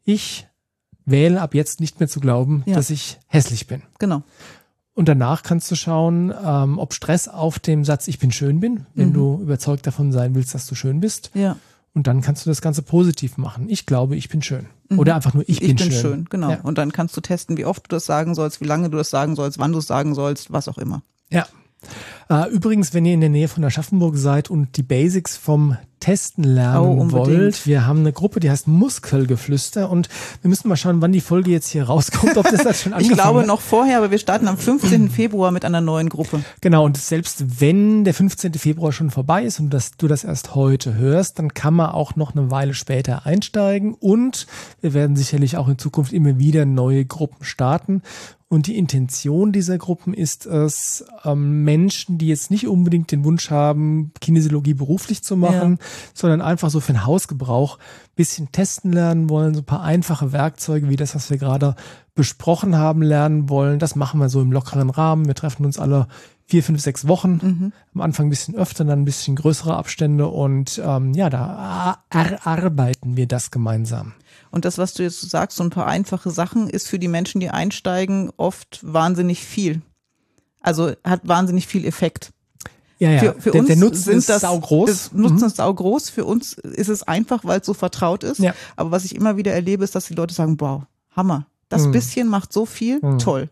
Ich 0.04 0.48
wähle 1.06 1.42
ab 1.42 1.54
jetzt 1.54 1.80
nicht 1.80 2.00
mehr 2.00 2.10
zu 2.10 2.20
glauben, 2.20 2.64
ja. 2.66 2.74
dass 2.74 2.90
ich 2.90 3.20
hässlich 3.28 3.68
bin. 3.68 3.84
Genau. 4.00 4.24
Und 4.96 5.08
danach 5.08 5.42
kannst 5.42 5.72
du 5.72 5.76
schauen, 5.76 6.34
ähm, 6.46 6.78
ob 6.78 6.94
Stress 6.94 7.28
auf 7.28 7.60
dem 7.60 7.84
Satz 7.84 8.08
Ich 8.08 8.20
bin 8.20 8.32
schön 8.32 8.60
bin, 8.60 8.86
wenn 8.94 9.10
mhm. 9.10 9.14
du 9.14 9.40
überzeugt 9.42 9.88
davon 9.88 10.12
sein 10.12 10.36
willst, 10.36 10.54
dass 10.54 10.68
du 10.68 10.76
schön 10.76 11.00
bist. 11.00 11.32
Ja. 11.34 11.58
Und 11.96 12.08
dann 12.08 12.22
kannst 12.22 12.46
du 12.46 12.50
das 12.50 12.62
Ganze 12.62 12.82
positiv 12.82 13.38
machen. 13.38 13.70
Ich 13.70 13.86
glaube, 13.86 14.16
ich 14.16 14.30
bin 14.30 14.42
schön. 14.42 14.68
Mhm. 14.90 15.00
Oder 15.00 15.16
einfach 15.16 15.34
nur, 15.34 15.44
ich, 15.44 15.62
ich 15.62 15.68
bin, 15.68 15.76
bin 15.78 15.92
schön. 15.92 16.02
schön. 16.02 16.26
Genau. 16.30 16.52
Ja. 16.52 16.62
Und 16.62 16.78
dann 16.78 16.92
kannst 16.92 17.16
du 17.18 17.22
testen, 17.22 17.58
wie 17.58 17.66
oft 17.66 17.84
du 17.86 17.90
das 17.96 18.06
sagen 18.06 18.36
sollst, 18.36 18.62
wie 18.62 18.66
lange 18.66 18.90
du 18.90 18.98
das 18.98 19.10
sagen 19.10 19.36
sollst, 19.36 19.60
wann 19.60 19.72
du 19.72 19.80
es 19.80 19.88
sagen 19.88 20.14
sollst, 20.14 20.52
was 20.52 20.68
auch 20.68 20.78
immer. 20.78 21.02
Ja. 21.30 21.48
Äh, 22.30 22.50
übrigens, 22.50 22.94
wenn 22.94 23.06
ihr 23.06 23.14
in 23.14 23.22
der 23.22 23.30
Nähe 23.30 23.48
von 23.48 23.64
Aschaffenburg 23.64 24.18
seid 24.18 24.50
und 24.50 24.78
die 24.78 24.84
Basics 24.84 25.38
vom 25.38 25.78
testen 26.04 26.44
lernen 26.44 27.00
oh, 27.00 27.12
wollt, 27.14 27.66
wir 27.66 27.88
haben 27.88 28.00
eine 28.00 28.12
Gruppe, 28.12 28.42
die 28.42 28.52
heißt 28.52 28.68
Muskelgeflüster 28.68 29.90
und 29.90 30.10
wir 30.42 30.50
müssen 30.50 30.68
mal 30.68 30.76
schauen, 30.76 31.02
wann 31.02 31.14
die 31.14 31.22
Folge 31.22 31.50
jetzt 31.50 31.70
hier 31.70 31.86
rauskommt, 31.86 32.36
ob 32.36 32.44
das, 32.44 32.64
das 32.64 32.82
schon 32.82 32.92
angefangen 32.92 33.18
Ich 33.18 33.24
glaube 33.24 33.48
noch 33.48 33.62
vorher, 33.62 34.00
aber 34.00 34.12
wir 34.12 34.20
starten 34.20 34.50
am 34.50 34.58
15. 34.58 35.10
Februar 35.10 35.52
mit 35.52 35.64
einer 35.64 35.80
neuen 35.80 36.10
Gruppe. 36.10 36.44
Genau, 36.60 36.84
und 36.84 36.98
selbst 36.98 37.62
wenn 37.62 38.04
der 38.04 38.14
15. 38.14 38.54
Februar 38.56 38.92
schon 38.92 39.12
vorbei 39.12 39.44
ist 39.44 39.62
und 39.62 39.70
dass 39.70 39.92
du 39.92 40.10
das 40.10 40.26
erst 40.26 40.56
heute 40.56 40.96
hörst, 40.96 41.40
dann 41.40 41.54
kann 41.54 41.74
man 41.74 41.92
auch 41.92 42.18
noch 42.18 42.36
eine 42.36 42.52
Weile 42.52 42.74
später 42.74 43.26
einsteigen 43.26 43.94
und 43.94 44.46
wir 44.82 44.94
werden 44.94 45.16
sicherlich 45.16 45.56
auch 45.56 45.70
in 45.70 45.78
Zukunft 45.78 46.12
immer 46.12 46.38
wieder 46.38 46.66
neue 46.66 47.06
Gruppen 47.06 47.46
starten 47.46 48.02
und 48.54 48.68
die 48.68 48.78
Intention 48.78 49.52
dieser 49.52 49.80
Gruppen 49.80 50.14
ist 50.14 50.46
es, 50.46 51.04
ähm, 51.26 51.64
Menschen, 52.14 52.18
die 52.18 52.28
jetzt 52.28 52.52
nicht 52.52 52.68
unbedingt 52.68 53.12
den 53.12 53.24
Wunsch 53.24 53.50
haben, 53.50 54.12
Kinesiologie 54.22 54.74
beruflich 54.74 55.24
zu 55.24 55.36
machen, 55.36 55.78
ja. 55.80 55.86
sondern 56.14 56.42
einfach 56.42 56.70
so 56.70 56.80
für 56.80 56.94
den 56.94 57.06
Hausgebrauch 57.06 57.78
bisschen 58.16 58.52
testen 58.52 58.94
lernen 58.94 59.30
wollen, 59.30 59.56
so 59.56 59.62
ein 59.62 59.66
paar 59.66 59.82
einfache 59.82 60.32
Werkzeuge 60.32 60.90
wie 60.90 60.96
das, 60.96 61.16
was 61.16 61.30
wir 61.30 61.38
gerade 61.38 61.76
besprochen 62.14 62.78
haben, 62.78 63.02
lernen 63.02 63.50
wollen. 63.50 63.80
Das 63.80 63.96
machen 63.96 64.20
wir 64.20 64.30
so 64.30 64.42
im 64.42 64.52
lockeren 64.52 64.92
Rahmen. 64.92 65.26
Wir 65.26 65.34
treffen 65.34 65.66
uns 65.66 65.80
alle 65.80 66.08
vier, 66.46 66.62
fünf, 66.62 66.80
sechs 66.80 67.08
Wochen. 67.08 67.40
Mhm. 67.42 67.74
Am 67.96 68.02
Anfang 68.02 68.28
ein 68.28 68.30
bisschen 68.30 68.56
öfter, 68.56 68.86
dann 68.86 69.00
ein 69.00 69.06
bisschen 69.06 69.36
größere 69.36 69.76
Abstände 69.76 70.28
und 70.28 70.80
ähm, 70.84 71.14
ja, 71.16 71.30
da 71.32 71.98
erarbeiten 72.10 73.18
wir 73.18 73.28
das 73.28 73.50
gemeinsam. 73.50 74.14
Und 74.52 74.66
das, 74.66 74.78
was 74.78 74.94
du 74.94 75.02
jetzt 75.02 75.28
sagst, 75.28 75.58
so 75.58 75.64
ein 75.64 75.72
paar 75.72 75.88
einfache 75.88 76.30
Sachen, 76.30 76.70
ist 76.70 76.88
für 76.88 77.00
die 77.00 77.08
Menschen, 77.08 77.40
die 77.40 77.50
einsteigen, 77.50 78.30
oft 78.38 78.80
wahnsinnig 78.84 79.44
viel. 79.44 79.82
Also 80.64 80.94
hat 81.04 81.28
wahnsinnig 81.28 81.68
viel 81.68 81.86
Effekt. 81.86 82.32
Ja, 83.00 83.12
ja. 83.12 83.20
Für, 83.20 83.42
für 83.42 83.52
der, 83.52 83.62
uns 83.62 83.68
der 83.68 83.78
Nutzen 83.78 84.04
sind 84.04 84.18
ist 84.18 84.30
das, 84.30 84.42
saugroß. 84.42 84.90
Das 84.90 85.12
Nutzen 85.14 85.38
mhm. 85.38 85.46
ist 85.46 85.58
saugroß. 85.58 86.10
Für 86.10 86.26
uns 86.26 86.54
ist 86.54 86.88
es 86.90 87.04
einfach, 87.04 87.44
weil 87.44 87.60
es 87.60 87.66
so 87.66 87.74
vertraut 87.74 88.24
ist. 88.24 88.40
Ja. 88.40 88.54
Aber 88.76 88.92
was 88.92 89.06
ich 89.06 89.14
immer 89.14 89.38
wieder 89.38 89.52
erlebe, 89.52 89.84
ist, 89.84 89.94
dass 89.94 90.06
die 90.06 90.16
Leute 90.16 90.34
sagen, 90.34 90.56
wow, 90.60 90.84
Hammer. 91.12 91.46
Das 91.70 91.88
mhm. 91.88 91.92
bisschen 91.92 92.28
macht 92.28 92.54
so 92.54 92.66
viel, 92.66 93.00
mhm. 93.02 93.20
toll. 93.20 93.50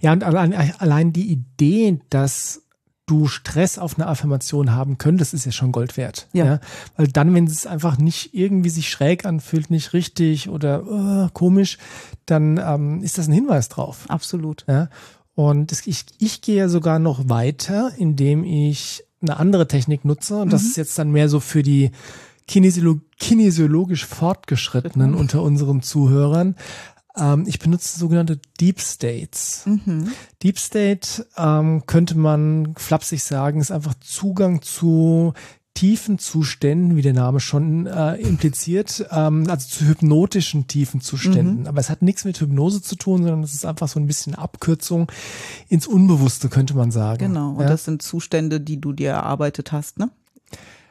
Ja, 0.00 0.12
und 0.12 0.22
allein, 0.22 1.12
die 1.12 1.30
Idee, 1.30 2.00
dass 2.10 2.62
du 3.06 3.26
Stress 3.26 3.78
auf 3.78 3.96
eine 3.96 4.06
Affirmation 4.06 4.72
haben 4.72 4.98
könntest, 4.98 5.34
ist 5.34 5.44
ja 5.44 5.52
schon 5.52 5.72
Gold 5.72 5.96
wert. 5.96 6.28
Ja. 6.32 6.44
ja? 6.44 6.60
Weil 6.96 7.08
dann, 7.08 7.34
wenn 7.34 7.46
es 7.46 7.66
einfach 7.66 7.98
nicht 7.98 8.34
irgendwie 8.34 8.70
sich 8.70 8.88
schräg 8.88 9.24
anfühlt, 9.24 9.70
nicht 9.70 9.92
richtig 9.92 10.48
oder 10.48 10.84
uh, 10.86 11.28
komisch, 11.32 11.78
dann 12.24 12.60
ähm, 12.64 13.02
ist 13.02 13.18
das 13.18 13.28
ein 13.28 13.32
Hinweis 13.32 13.68
drauf. 13.68 14.04
Absolut. 14.08 14.64
Ja? 14.68 14.88
Und 15.36 15.70
ich, 15.86 16.06
ich 16.18 16.40
gehe 16.40 16.68
sogar 16.70 16.98
noch 16.98 17.28
weiter, 17.28 17.92
indem 17.98 18.42
ich 18.42 19.04
eine 19.20 19.36
andere 19.36 19.68
Technik 19.68 20.04
nutze. 20.04 20.38
Und 20.38 20.50
das 20.50 20.62
mhm. 20.62 20.68
ist 20.68 20.76
jetzt 20.78 20.98
dann 20.98 21.10
mehr 21.12 21.28
so 21.28 21.40
für 21.40 21.62
die 21.62 21.90
Kinesiolo 22.48 23.00
kinesiologisch 23.18 24.06
Fortgeschrittenen 24.06 25.14
unter 25.14 25.42
unseren 25.42 25.82
Zuhörern. 25.82 26.56
Ähm, 27.18 27.44
ich 27.46 27.58
benutze 27.58 27.98
sogenannte 27.98 28.40
Deep 28.58 28.80
States. 28.80 29.62
Mhm. 29.66 30.08
Deep 30.42 30.58
State 30.58 31.26
ähm, 31.36 31.84
könnte 31.86 32.16
man 32.16 32.74
flapsig 32.76 33.22
sagen, 33.22 33.60
ist 33.60 33.70
einfach 33.70 33.94
Zugang 34.00 34.62
zu 34.62 35.34
tiefen 35.76 36.18
Zuständen, 36.18 36.96
wie 36.96 37.02
der 37.02 37.12
Name 37.12 37.38
schon 37.38 37.86
äh, 37.86 38.14
impliziert, 38.16 39.06
ähm, 39.12 39.48
also 39.48 39.68
zu 39.68 39.86
hypnotischen 39.86 40.66
tiefen 40.66 41.00
Zuständen. 41.00 41.60
Mhm. 41.60 41.66
Aber 41.66 41.78
es 41.78 41.90
hat 41.90 42.02
nichts 42.02 42.24
mit 42.24 42.40
Hypnose 42.40 42.82
zu 42.82 42.96
tun, 42.96 43.18
sondern 43.22 43.42
es 43.42 43.52
ist 43.52 43.66
einfach 43.66 43.86
so 43.86 44.00
ein 44.00 44.06
bisschen 44.06 44.34
Abkürzung 44.34 45.12
ins 45.68 45.86
Unbewusste, 45.86 46.48
könnte 46.48 46.74
man 46.74 46.90
sagen. 46.90 47.28
Genau, 47.28 47.50
und 47.50 47.60
ja? 47.60 47.68
das 47.68 47.84
sind 47.84 48.02
Zustände, 48.02 48.60
die 48.60 48.80
du 48.80 48.92
dir 48.92 49.10
erarbeitet 49.10 49.70
hast, 49.70 49.98
ne? 49.98 50.10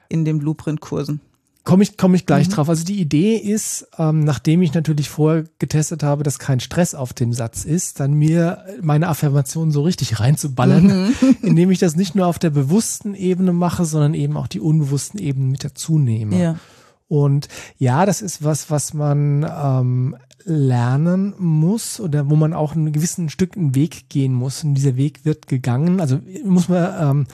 In 0.07 0.23
den 0.23 0.37
Blueprint-Kursen. 0.37 1.19
Komme 1.65 1.81
ich, 1.81 1.97
komm 1.97 2.13
ich 2.13 2.27
gleich 2.27 2.47
mhm. 2.47 2.51
drauf. 2.53 2.69
Also 2.69 2.85
die 2.85 3.01
Idee 3.01 3.35
ist, 3.37 3.87
ähm, 3.97 4.23
nachdem 4.23 4.61
ich 4.61 4.73
natürlich 4.75 5.09
vorher 5.09 5.45
getestet 5.57 6.03
habe, 6.03 6.23
dass 6.23 6.37
kein 6.37 6.59
Stress 6.59 6.93
auf 6.93 7.11
dem 7.11 7.33
Satz 7.33 7.65
ist, 7.65 7.99
dann 7.99 8.13
mir 8.13 8.63
meine 8.81 9.07
Affirmation 9.07 9.71
so 9.71 9.81
richtig 9.81 10.19
reinzuballern, 10.19 10.85
mhm. 10.85 11.37
indem 11.41 11.71
ich 11.71 11.79
das 11.79 11.95
nicht 11.95 12.13
nur 12.13 12.27
auf 12.27 12.37
der 12.37 12.51
bewussten 12.51 13.15
Ebene 13.15 13.51
mache, 13.51 13.83
sondern 13.83 14.13
eben 14.13 14.37
auch 14.37 14.47
die 14.47 14.59
unbewussten 14.59 15.19
Ebenen 15.19 15.49
mit 15.49 15.63
dazu 15.63 15.97
nehme. 15.97 16.39
Ja. 16.39 16.59
Und 17.07 17.47
ja, 17.77 18.05
das 18.05 18.21
ist 18.21 18.43
was, 18.43 18.69
was 18.69 18.93
man 18.93 19.43
ähm, 19.43 20.15
lernen 20.43 21.33
muss 21.39 21.99
oder 21.99 22.29
wo 22.29 22.35
man 22.35 22.53
auch 22.53 22.75
einen 22.75 22.91
gewissen 22.91 23.29
Stück 23.29 23.57
einen 23.57 23.73
Weg 23.73 24.09
gehen 24.09 24.33
muss. 24.33 24.63
Und 24.63 24.75
dieser 24.75 24.95
Weg 24.95 25.25
wird 25.25 25.47
gegangen. 25.47 25.99
Also 25.99 26.19
muss 26.43 26.69
man, 26.69 26.93
ähm, 27.01 27.27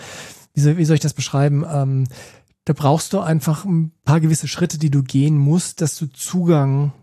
wie, 0.54 0.62
soll, 0.62 0.78
wie 0.78 0.86
soll 0.86 0.96
ich 0.96 1.02
das 1.02 1.14
beschreiben? 1.14 1.66
Ähm, 1.70 2.06
da 2.72 2.82
brauchst 2.82 3.12
du 3.12 3.20
einfach 3.20 3.66
ein 3.66 3.92
paar 4.06 4.22
gewisse 4.22 4.48
Schritte, 4.48 4.78
die 4.78 4.90
du 4.90 5.04
gehen 5.04 5.38
musst, 5.38 5.82
dass 5.82 5.98
du 5.98 6.06
Zugang 6.06 6.94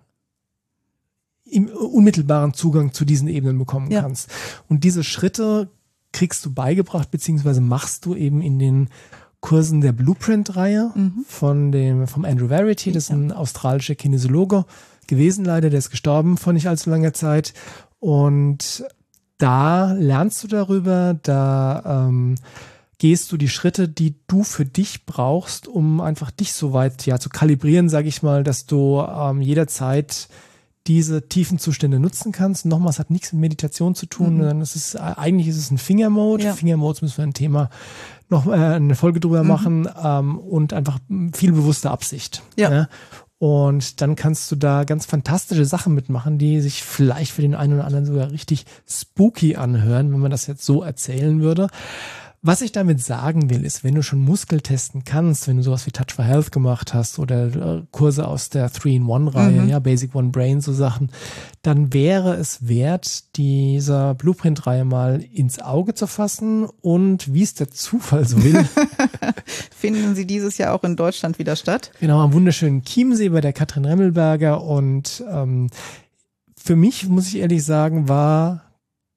im 1.45 1.69
unmittelbaren 1.69 2.55
Zugang 2.55 2.95
zu 2.95 3.05
diesen 3.05 3.29
Ebenen 3.29 3.59
bekommen 3.59 3.91
ja. 3.91 4.01
kannst. 4.01 4.31
Und 4.69 4.83
diese 4.83 5.05
Schritte 5.05 5.69
kriegst 6.13 6.43
du 6.47 6.55
beigebracht, 6.55 7.11
beziehungsweise 7.11 7.61
machst 7.61 8.07
du 8.07 8.15
eben 8.15 8.41
in 8.41 8.59
den 8.59 8.89
Kursen 9.41 9.83
der 9.83 9.93
Blueprint-Reihe 9.93 10.91
mhm. 10.95 11.27
von 11.29 11.71
dem, 11.71 12.07
vom 12.07 12.25
Andrew 12.25 12.49
Verity, 12.49 12.91
das 12.91 13.05
ist 13.05 13.11
ein 13.11 13.31
australischer 13.31 13.95
Kinesiologe 13.95 14.65
gewesen 15.07 15.45
leider, 15.45 15.69
der 15.69 15.81
ist 15.81 15.91
gestorben 15.91 16.39
vor 16.39 16.55
nicht 16.55 16.67
allzu 16.67 16.89
langer 16.89 17.13
Zeit. 17.13 17.53
Und 18.01 18.85
da 19.37 19.93
lernst 19.93 20.43
du 20.43 20.49
darüber, 20.49 21.13
da 21.23 22.07
ähm, 22.09 22.37
gehst 22.99 23.31
du 23.31 23.37
die 23.37 23.49
Schritte, 23.49 23.89
die 23.89 24.17
du 24.27 24.43
für 24.43 24.65
dich 24.65 25.07
brauchst, 25.07 25.69
um 25.69 26.01
einfach 26.01 26.31
dich 26.31 26.53
so 26.53 26.73
weit 26.73 27.07
ja 27.07 27.19
zu 27.19 27.29
kalibrieren, 27.29 27.89
sage 27.89 28.09
ich 28.09 28.23
mal, 28.23 28.43
dass 28.45 28.67
du 28.67 29.01
ähm, 29.01 29.41
jederzeit 29.41 30.29
diese 30.89 31.29
tiefen 31.29 31.59
Zustände 31.59 32.01
nutzen 32.01 32.33
kannst. 32.33 32.67
Nochmal, 32.67 32.91
es 32.91 32.99
hat 32.99 33.11
nichts 33.11 33.33
mit 33.33 33.43
Meditation 33.43 33.95
zu 33.95 34.07
tun, 34.07 34.39
mhm. 34.39 34.61
es 34.63 34.75
ist 34.75 34.97
eigentlich 34.97 35.47
ist 35.49 35.59
es 35.59 35.71
ein 35.71 35.79
Fingermode. 35.79 36.45
Ja. 36.45 36.55
Fingermodes 36.55 37.03
müssen 37.03 37.19
wir 37.19 37.27
ein 37.27 37.35
Thema 37.35 37.71
noch 38.29 38.47
äh, 38.47 38.51
eine 38.51 38.97
Folge 38.97 39.21
drüber 39.21 39.43
mhm. 39.43 39.49
machen 39.49 39.89
ähm, 40.03 40.39
und 40.39 40.73
einfach 40.73 40.99
viel 41.35 41.53
bewusste 41.53 41.91
Absicht. 41.91 42.43
Ja. 42.57 42.71
ja. 42.71 42.89
Und 43.39 44.01
dann 44.01 44.17
kannst 44.17 44.51
du 44.51 44.57
da 44.57 44.83
ganz 44.83 45.07
fantastische 45.07 45.65
Sachen 45.65 45.95
mitmachen, 45.95 46.39
die 46.39 46.61
sich 46.61 46.83
vielleicht 46.83 47.31
für 47.31 47.43
den 47.43 47.55
einen 47.55 47.75
oder 47.75 47.85
anderen 47.85 48.05
sogar 48.05 48.33
richtig 48.33 48.67
spooky 48.89 49.55
anhören, 49.55 50.13
wenn 50.13 50.19
man 50.19 50.33
das 50.33 50.49
jetzt 50.49 50.65
so 50.65 50.83
erzählen 50.83 51.41
würde. 51.41 51.69
Was 52.41 52.61
ich 52.61 52.71
damit 52.71 53.03
sagen 53.03 53.51
will, 53.51 53.65
ist, 53.65 53.83
wenn 53.83 53.97
du 53.97 54.03
schon 54.03 54.21
Muskel 54.21 54.61
testen 54.61 55.03
kannst, 55.05 55.49
wenn 55.49 55.57
du 55.57 55.65
sowas 55.65 55.87
wie 55.87 55.91
Touch 55.91 56.15
for 56.15 56.25
Health 56.25 56.53
gemacht 56.53 56.95
hast 56.95 57.19
oder 57.19 57.79
äh, 57.79 57.83
Kurse 57.91 58.29
aus 58.29 58.49
der 58.49 58.71
3-in-1-Reihe, 58.71 59.63
mhm. 59.63 59.69
ja, 59.69 59.81
Basic 59.81 60.15
One 60.15 60.29
Brain, 60.29 60.61
so 60.61 60.73
Sachen, 60.73 61.11
dann 61.63 61.93
wäre 61.93 62.37
es 62.37 62.69
wert, 62.69 63.37
dieser 63.37 64.15
Blueprint-Reihe 64.15 64.85
mal 64.85 65.21
ins 65.21 65.59
Auge 65.59 65.95
zu 65.95 66.07
fassen 66.07 66.69
und 66.81 67.35
wie 67.35 67.43
es 67.43 67.55
der 67.55 67.71
Zufall 67.71 68.27
so 68.27 68.43
will. 68.45 68.65
Finden 69.77 70.15
sie 70.15 70.27
dieses 70.27 70.59
Jahr 70.59 70.75
auch 70.75 70.85
in 70.85 70.95
Deutschland 70.95 71.41
wieder 71.41 71.57
statt? 71.57 71.91
Genau, 71.99 72.21
am 72.21 72.33
wunderschönen 72.33 72.83
Chiemsee 72.83 73.31
bei 73.31 73.41
der 73.41 73.53
Katrin 73.53 73.85
Remmelberger 73.85 74.63
und 74.63 75.25
ähm, 75.29 75.71
für 76.57 76.77
mich, 76.77 77.09
muss 77.09 77.29
ich 77.29 77.39
ehrlich 77.39 77.65
sagen, 77.65 78.09
war 78.09 78.68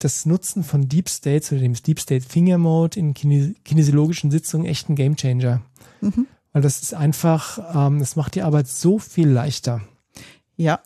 das 0.04 0.26
Nutzen 0.26 0.64
von 0.64 0.88
Deep 0.88 1.10
States 1.10 1.52
oder 1.52 1.62
dem 1.62 1.74
Deep 1.74 2.00
State 2.00 2.26
Finger 2.28 2.58
Mode 2.58 3.00
in 3.00 3.14
kinesiologischen 3.14 4.32
Sitzungen 4.32 4.66
echt 4.66 4.90
ein 4.90 4.96
Gamechanger. 4.96 5.62
Mhm. 6.02 6.28
Weil 6.54 6.62
das 6.62 6.82
ist 6.82 6.94
einfach, 6.94 7.60
ähm, 7.74 8.00
das 8.00 8.16
macht 8.16 8.36
die 8.36 8.42
Arbeit 8.42 8.68
so 8.68 9.00
viel 9.00 9.30
leichter. 9.30 9.82
Ja. 10.58 10.82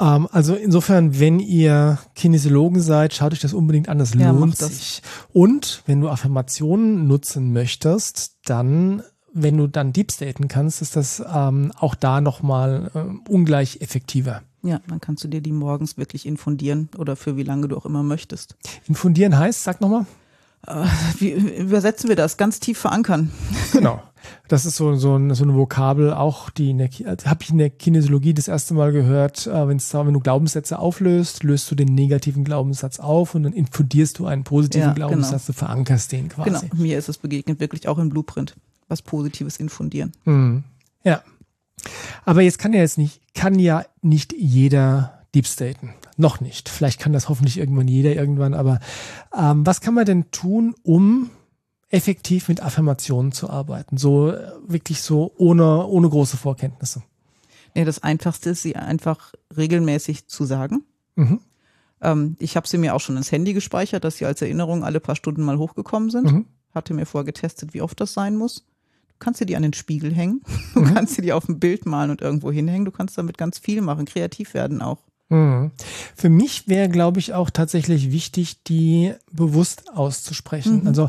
Ähm, 0.00 0.28
also 0.32 0.54
insofern, 0.54 1.20
wenn 1.20 1.38
ihr 1.38 1.98
Kinesiologen 2.14 2.80
seid, 2.80 3.14
schaut 3.14 3.32
euch 3.32 3.40
das 3.40 3.54
unbedingt 3.54 3.88
an, 3.88 3.98
das 3.98 4.14
ja, 4.14 4.30
lohnt 4.30 4.56
sich. 4.56 5.02
Und 5.32 5.82
wenn 5.86 6.00
du 6.00 6.08
Affirmationen 6.08 7.06
nutzen 7.06 7.52
möchtest, 7.52 8.38
dann 8.46 9.02
wenn 9.32 9.56
du 9.56 9.66
dann 9.66 9.92
Deep 9.92 10.12
Staten 10.12 10.48
kannst, 10.48 10.82
ist 10.82 10.96
das 10.96 11.22
ähm, 11.32 11.72
auch 11.78 11.94
da 11.94 12.20
nochmal 12.20 12.90
äh, 12.94 13.30
ungleich 13.30 13.80
effektiver. 13.80 14.42
Ja, 14.62 14.80
dann 14.88 15.00
kannst 15.00 15.24
du 15.24 15.28
dir 15.28 15.40
die 15.40 15.52
morgens 15.52 15.96
wirklich 15.96 16.26
infundieren 16.26 16.90
oder 16.98 17.16
für 17.16 17.36
wie 17.36 17.42
lange 17.42 17.68
du 17.68 17.76
auch 17.76 17.86
immer 17.86 18.02
möchtest. 18.02 18.56
Infundieren 18.86 19.38
heißt, 19.38 19.62
sag 19.64 19.80
nochmal. 19.80 20.06
Äh, 20.66 20.84
wie 21.18 21.30
übersetzen 21.30 22.08
wir 22.08 22.16
das? 22.16 22.36
Ganz 22.36 22.60
tief 22.60 22.78
verankern. 22.78 23.30
Genau. 23.72 24.02
Das 24.48 24.66
ist 24.66 24.76
so, 24.76 24.94
so, 24.96 25.16
ein, 25.16 25.32
so 25.32 25.44
eine 25.44 25.54
Vokabel, 25.54 26.12
auch 26.12 26.50
die 26.50 26.74
habe 26.74 27.42
ich 27.42 27.50
in 27.50 27.58
der 27.58 27.70
Kinesiologie 27.70 28.34
das 28.34 28.48
erste 28.48 28.74
Mal 28.74 28.92
gehört, 28.92 29.46
äh, 29.46 29.68
wenn's 29.68 29.94
wenn 29.94 30.12
du 30.12 30.20
Glaubenssätze 30.20 30.78
auflöst, 30.78 31.44
löst 31.44 31.70
du 31.70 31.74
den 31.74 31.94
negativen 31.94 32.44
Glaubenssatz 32.44 32.98
auf 32.98 33.34
und 33.34 33.44
dann 33.44 33.52
infundierst 33.52 34.18
du 34.18 34.26
einen 34.26 34.44
positiven 34.44 34.88
ja, 34.88 34.92
Glaubenssatz, 34.92 35.46
genau. 35.46 35.58
du 35.58 35.64
verankerst 35.64 36.12
den 36.12 36.28
quasi. 36.28 36.68
Genau, 36.68 36.82
mir 36.82 36.98
ist 36.98 37.08
es 37.08 37.16
begegnet, 37.16 37.60
wirklich 37.60 37.88
auch 37.88 37.98
im 37.98 38.10
Blueprint, 38.10 38.56
was 38.90 39.02
Positives 39.02 39.56
infundieren. 39.56 40.12
Mhm. 40.24 40.64
Ja. 41.04 41.22
Aber 42.24 42.42
jetzt 42.42 42.58
kann 42.58 42.72
ja 42.72 42.80
jetzt 42.80 42.98
nicht, 42.98 43.20
kann 43.34 43.58
ja 43.58 43.84
nicht 44.02 44.32
jeder 44.32 45.24
Deep 45.34 45.46
Staten. 45.46 45.94
Noch 46.16 46.40
nicht. 46.40 46.68
Vielleicht 46.68 47.00
kann 47.00 47.12
das 47.12 47.28
hoffentlich 47.28 47.58
irgendwann 47.58 47.88
jeder 47.88 48.14
irgendwann, 48.14 48.52
aber 48.54 48.80
ähm, 49.36 49.64
was 49.64 49.80
kann 49.80 49.94
man 49.94 50.04
denn 50.04 50.30
tun, 50.30 50.74
um 50.82 51.30
effektiv 51.88 52.48
mit 52.48 52.62
Affirmationen 52.62 53.32
zu 53.32 53.48
arbeiten? 53.48 53.96
So 53.96 54.30
äh, 54.30 54.52
wirklich 54.66 55.00
so 55.02 55.32
ohne, 55.36 55.86
ohne 55.86 56.08
große 56.08 56.36
Vorkenntnisse. 56.36 57.02
Ja, 57.74 57.84
das 57.84 58.02
Einfachste 58.02 58.50
ist, 58.50 58.62
sie 58.62 58.76
einfach 58.76 59.32
regelmäßig 59.56 60.26
zu 60.26 60.44
sagen. 60.44 60.82
Mhm. 61.14 61.40
Ähm, 62.02 62.36
ich 62.38 62.56
habe 62.56 62.68
sie 62.68 62.78
mir 62.78 62.94
auch 62.94 63.00
schon 63.00 63.16
ins 63.16 63.32
Handy 63.32 63.54
gespeichert, 63.54 64.04
dass 64.04 64.16
sie 64.16 64.26
als 64.26 64.42
Erinnerung 64.42 64.84
alle 64.84 65.00
paar 65.00 65.16
Stunden 65.16 65.42
mal 65.42 65.58
hochgekommen 65.58 66.10
sind. 66.10 66.32
Mhm. 66.32 66.46
Hatte 66.74 66.94
mir 66.94 67.06
vorgetestet, 67.06 67.72
wie 67.72 67.82
oft 67.82 68.00
das 68.00 68.12
sein 68.12 68.36
muss 68.36 68.64
kannst 69.20 69.40
du 69.40 69.44
die 69.44 69.56
an 69.56 69.62
den 69.62 69.72
Spiegel 69.72 70.12
hängen, 70.12 70.42
du 70.74 70.80
mhm. 70.80 70.94
kannst 70.94 71.14
sie 71.14 71.22
die 71.22 71.32
auf 71.32 71.48
ein 71.48 71.60
Bild 71.60 71.86
malen 71.86 72.10
und 72.10 72.20
irgendwo 72.20 72.50
hinhängen, 72.50 72.84
du 72.84 72.90
kannst 72.90 73.16
damit 73.16 73.38
ganz 73.38 73.58
viel 73.58 73.80
machen, 73.80 74.06
kreativ 74.06 74.54
werden 74.54 74.82
auch. 74.82 74.98
Mhm. 75.28 75.70
Für 76.16 76.28
mich 76.28 76.66
wäre, 76.68 76.88
glaube 76.88 77.20
ich, 77.20 77.34
auch 77.34 77.50
tatsächlich 77.50 78.10
wichtig, 78.10 78.64
die 78.64 79.14
bewusst 79.30 79.88
auszusprechen. 79.94 80.80
Mhm. 80.80 80.88
Also 80.88 81.08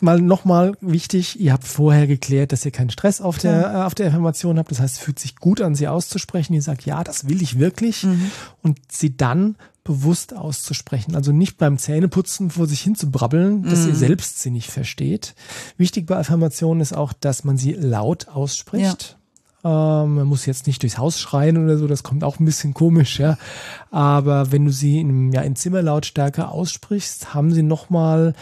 mal 0.00 0.20
nochmal 0.20 0.76
wichtig, 0.80 1.38
ihr 1.40 1.52
habt 1.52 1.64
vorher 1.64 2.06
geklärt, 2.06 2.52
dass 2.52 2.64
ihr 2.64 2.70
keinen 2.70 2.90
Stress 2.90 3.20
auf 3.20 3.38
der, 3.38 3.60
ja. 3.60 3.86
auf 3.86 3.94
der 3.94 4.06
Information 4.06 4.58
habt. 4.58 4.70
Das 4.70 4.80
heißt, 4.80 4.96
es 4.96 5.00
fühlt 5.00 5.18
sich 5.18 5.36
gut 5.36 5.60
an, 5.60 5.74
sie 5.74 5.88
auszusprechen. 5.88 6.54
Ihr 6.54 6.62
sagt, 6.62 6.84
ja, 6.86 7.04
das 7.04 7.28
will 7.28 7.42
ich 7.42 7.58
wirklich. 7.58 8.04
Mhm. 8.04 8.30
Und 8.62 8.78
sie 8.90 9.16
dann 9.16 9.56
bewusst 9.90 10.36
auszusprechen. 10.36 11.16
Also 11.16 11.32
nicht 11.32 11.58
beim 11.58 11.76
Zähneputzen 11.76 12.50
vor 12.50 12.66
sich 12.66 12.80
hin 12.80 12.94
zu 12.94 13.10
brabbeln, 13.10 13.64
dass 13.64 13.80
mhm. 13.80 13.88
ihr 13.88 13.96
selbst 13.96 14.38
sie 14.38 14.52
nicht 14.52 14.70
versteht. 14.70 15.34
Wichtig 15.76 16.06
bei 16.06 16.16
Affirmationen 16.16 16.80
ist 16.80 16.92
auch, 16.92 17.12
dass 17.12 17.42
man 17.42 17.56
sie 17.56 17.72
laut 17.72 18.28
ausspricht. 18.28 19.16
Ja. 19.64 20.02
Ähm, 20.04 20.14
man 20.14 20.26
muss 20.28 20.46
jetzt 20.46 20.68
nicht 20.68 20.82
durchs 20.82 20.96
Haus 20.96 21.18
schreien 21.18 21.62
oder 21.62 21.76
so, 21.76 21.88
das 21.88 22.04
kommt 22.04 22.22
auch 22.22 22.38
ein 22.38 22.44
bisschen 22.44 22.72
komisch, 22.72 23.18
ja. 23.18 23.36
Aber 23.90 24.52
wenn 24.52 24.64
du 24.64 24.70
sie 24.70 25.00
in, 25.00 25.32
ja, 25.32 25.42
in 25.42 25.56
Zimmerlautstärke 25.56 26.48
aussprichst, 26.48 27.34
haben 27.34 27.52
sie 27.52 27.64
nochmal 27.64 28.34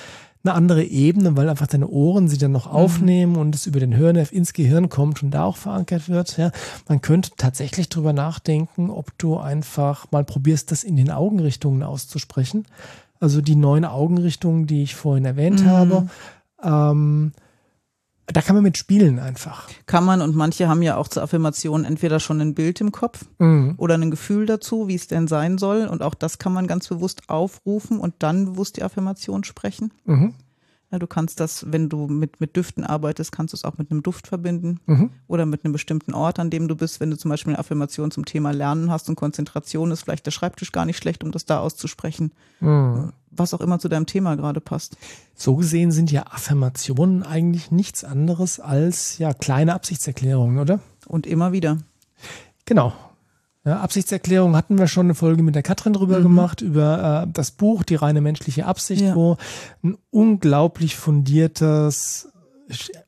eine 0.44 0.54
andere 0.54 0.84
Ebene, 0.84 1.36
weil 1.36 1.48
einfach 1.48 1.66
deine 1.66 1.88
Ohren 1.88 2.28
sie 2.28 2.38
dann 2.38 2.52
noch 2.52 2.66
mhm. 2.66 2.72
aufnehmen 2.72 3.36
und 3.36 3.54
es 3.54 3.66
über 3.66 3.80
den 3.80 3.96
Hörnerv 3.96 4.32
ins 4.32 4.52
Gehirn 4.52 4.88
kommt 4.88 5.22
und 5.22 5.32
da 5.32 5.44
auch 5.44 5.56
verankert 5.56 6.08
wird. 6.08 6.36
Ja, 6.38 6.52
man 6.88 7.00
könnte 7.00 7.30
tatsächlich 7.36 7.88
drüber 7.88 8.12
nachdenken, 8.12 8.90
ob 8.90 9.16
du 9.18 9.36
einfach 9.36 10.10
mal 10.10 10.24
probierst, 10.24 10.70
das 10.70 10.84
in 10.84 10.96
den 10.96 11.10
Augenrichtungen 11.10 11.82
auszusprechen. 11.82 12.66
Also 13.20 13.40
die 13.40 13.56
neun 13.56 13.84
Augenrichtungen, 13.84 14.66
die 14.66 14.82
ich 14.84 14.94
vorhin 14.94 15.24
erwähnt 15.24 15.64
mhm. 15.64 15.70
habe. 15.70 16.08
Ähm, 16.62 17.32
da 18.32 18.42
kann 18.42 18.54
man 18.54 18.62
mit 18.62 18.76
spielen 18.76 19.18
einfach. 19.18 19.68
Kann 19.86 20.04
man 20.04 20.20
und 20.20 20.36
manche 20.36 20.68
haben 20.68 20.82
ja 20.82 20.96
auch 20.96 21.08
zur 21.08 21.22
Affirmation 21.22 21.84
entweder 21.84 22.20
schon 22.20 22.40
ein 22.40 22.54
Bild 22.54 22.80
im 22.80 22.92
Kopf 22.92 23.24
mhm. 23.38 23.74
oder 23.78 23.94
ein 23.94 24.10
Gefühl 24.10 24.46
dazu, 24.46 24.86
wie 24.88 24.94
es 24.94 25.06
denn 25.06 25.28
sein 25.28 25.58
soll. 25.58 25.86
Und 25.86 26.02
auch 26.02 26.14
das 26.14 26.38
kann 26.38 26.52
man 26.52 26.66
ganz 26.66 26.88
bewusst 26.88 27.28
aufrufen 27.28 27.98
und 27.98 28.14
dann 28.18 28.44
bewusst 28.44 28.76
die 28.76 28.82
Affirmation 28.82 29.44
sprechen. 29.44 29.92
Mhm. 30.04 30.34
Ja, 30.90 30.98
du 30.98 31.06
kannst 31.06 31.38
das, 31.38 31.70
wenn 31.70 31.90
du 31.90 32.06
mit, 32.06 32.40
mit 32.40 32.56
Düften 32.56 32.82
arbeitest, 32.82 33.30
kannst 33.30 33.52
du 33.52 33.56
es 33.56 33.64
auch 33.64 33.76
mit 33.76 33.90
einem 33.90 34.02
Duft 34.02 34.26
verbinden 34.26 34.80
mhm. 34.86 35.10
oder 35.26 35.44
mit 35.44 35.64
einem 35.64 35.72
bestimmten 35.72 36.14
Ort, 36.14 36.38
an 36.38 36.48
dem 36.48 36.66
du 36.66 36.76
bist. 36.76 36.98
Wenn 36.98 37.10
du 37.10 37.18
zum 37.18 37.28
Beispiel 37.30 37.52
eine 37.52 37.58
Affirmation 37.58 38.10
zum 38.10 38.24
Thema 38.24 38.52
Lernen 38.52 38.90
hast 38.90 39.10
und 39.10 39.16
Konzentration, 39.16 39.90
ist 39.90 40.02
vielleicht 40.02 40.24
der 40.24 40.30
Schreibtisch 40.30 40.72
gar 40.72 40.86
nicht 40.86 40.96
schlecht, 40.96 41.22
um 41.22 41.30
das 41.30 41.44
da 41.44 41.60
auszusprechen. 41.60 42.32
Mhm. 42.60 43.12
Was 43.30 43.52
auch 43.52 43.60
immer 43.60 43.78
zu 43.78 43.88
deinem 43.88 44.06
Thema 44.06 44.36
gerade 44.36 44.62
passt. 44.62 44.96
So 45.34 45.56
gesehen 45.56 45.92
sind 45.92 46.10
ja 46.10 46.22
Affirmationen 46.30 47.22
eigentlich 47.22 47.70
nichts 47.70 48.02
anderes 48.02 48.58
als 48.58 49.18
ja 49.18 49.34
kleine 49.34 49.74
Absichtserklärungen, 49.74 50.58
oder? 50.58 50.80
Und 51.06 51.26
immer 51.26 51.52
wieder. 51.52 51.78
Genau. 52.64 52.94
Ja, 53.68 53.80
Absichtserklärung 53.80 54.56
hatten 54.56 54.78
wir 54.78 54.88
schon 54.88 55.06
eine 55.06 55.14
Folge 55.14 55.42
mit 55.42 55.54
der 55.54 55.62
Katrin 55.62 55.92
drüber 55.92 56.20
mhm. 56.20 56.22
gemacht, 56.22 56.60
über 56.62 57.24
äh, 57.26 57.30
das 57.30 57.50
Buch 57.50 57.82
Die 57.82 57.96
reine 57.96 58.22
menschliche 58.22 58.64
Absicht, 58.64 59.02
ja. 59.02 59.14
wo 59.14 59.36
ein 59.84 59.98
unglaublich 60.08 60.96
fundiertes, 60.96 62.30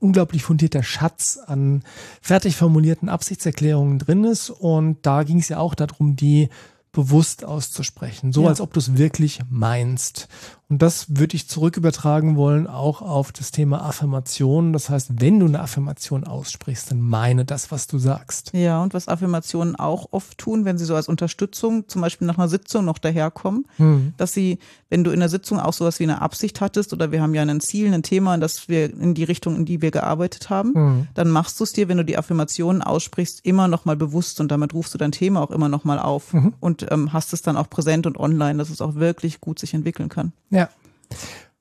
unglaublich 0.01 0.43
fundierter 0.43 0.83
Schatz 0.83 1.39
an 1.47 1.83
fertig 2.21 2.57
formulierten 2.57 3.09
Absichtserklärungen 3.09 3.99
drin 3.99 4.25
ist. 4.25 4.51
Und 4.51 4.99
da 5.01 5.23
ging 5.23 5.39
es 5.39 5.49
ja 5.49 5.57
auch 5.57 5.75
darum, 5.75 6.15
die 6.15 6.51
bewusst 6.93 7.43
auszusprechen, 7.43 8.33
so 8.33 8.43
ja. 8.43 8.49
als 8.49 8.61
ob 8.61 8.75
du 8.75 8.81
es 8.81 8.99
wirklich 8.99 9.41
meinst. 9.49 10.29
Und 10.71 10.81
das 10.83 11.07
würde 11.09 11.35
ich 11.35 11.49
zurück 11.49 11.77
übertragen 11.77 12.37
wollen, 12.37 12.69
auch 12.69 13.03
auf 13.03 13.33
das 13.33 13.51
Thema 13.51 13.83
Affirmation. 13.83 14.73
Das 14.73 14.89
heißt, 14.89 15.21
wenn 15.21 15.41
du 15.41 15.47
eine 15.47 15.59
Affirmation 15.59 16.23
aussprichst, 16.23 16.93
dann 16.93 17.01
meine 17.01 17.45
das, 17.45 17.73
was 17.73 17.89
du 17.89 17.99
sagst. 17.99 18.53
Ja, 18.55 18.81
und 18.81 18.95
was 18.95 19.09
Affirmationen 19.09 19.75
auch 19.75 20.07
oft 20.13 20.39
tun, 20.39 20.65
wenn 20.65 20.79
sie 20.79 20.85
so 20.85 20.95
als 20.95 21.09
Unterstützung, 21.09 21.89
zum 21.89 22.01
Beispiel 22.01 22.29
nach 22.29 22.39
einer 22.39 22.49
Sitzung 22.49 22.85
noch 22.85 22.99
daherkommen, 22.99 23.67
hm. 23.79 24.15
dass 24.17 24.33
sie, 24.33 24.61
wenn 24.91 25.03
du 25.03 25.11
in 25.11 25.19
der 25.19 25.29
Sitzung 25.29 25.59
auch 25.59 25.73
sowas 25.73 25.99
wie 25.99 26.05
eine 26.05 26.23
Absicht 26.23 26.61
hattest 26.61 26.93
oder 26.93 27.11
wir 27.11 27.21
haben 27.21 27.35
ja 27.35 27.43
ein 27.43 27.61
Ziel, 27.61 27.93
ein 27.93 28.05
Thema, 28.05 28.39
das 28.39 28.69
wir 28.69 28.95
in 28.95 29.15
die 29.15 29.25
Richtung, 29.25 29.57
in 29.57 29.65
die 29.65 29.83
wir 29.83 29.91
gearbeitet 29.91 30.51
haben, 30.51 30.75
hm. 30.75 31.09
dann 31.15 31.31
machst 31.31 31.59
du 31.59 31.65
es 31.65 31.73
dir, 31.73 31.89
wenn 31.89 31.97
du 31.97 32.05
die 32.05 32.17
Affirmationen 32.17 32.81
aussprichst, 32.81 33.45
immer 33.45 33.67
nochmal 33.67 33.97
bewusst 33.97 34.39
und 34.41 34.53
damit 34.53 34.73
rufst 34.73 34.95
du 34.95 34.99
dein 34.99 35.11
Thema 35.11 35.43
auch 35.43 35.51
immer 35.51 35.69
nochmal 35.69 35.99
auf 35.99 36.33
mhm. 36.33 36.55
und 36.61 36.87
ähm, 36.93 37.13
hast 37.13 37.33
es 37.33 37.43
dann 37.43 37.57
auch 37.57 37.69
präsent 37.69 38.07
und 38.07 38.19
online, 38.19 38.59
dass 38.59 38.71
es 38.71 38.81
auch 38.81 38.95
wirklich 38.95 39.41
gut 39.41 39.59
sich 39.59 39.75
entwickeln 39.75 40.09
kann. 40.09 40.33
Ja. 40.51 40.60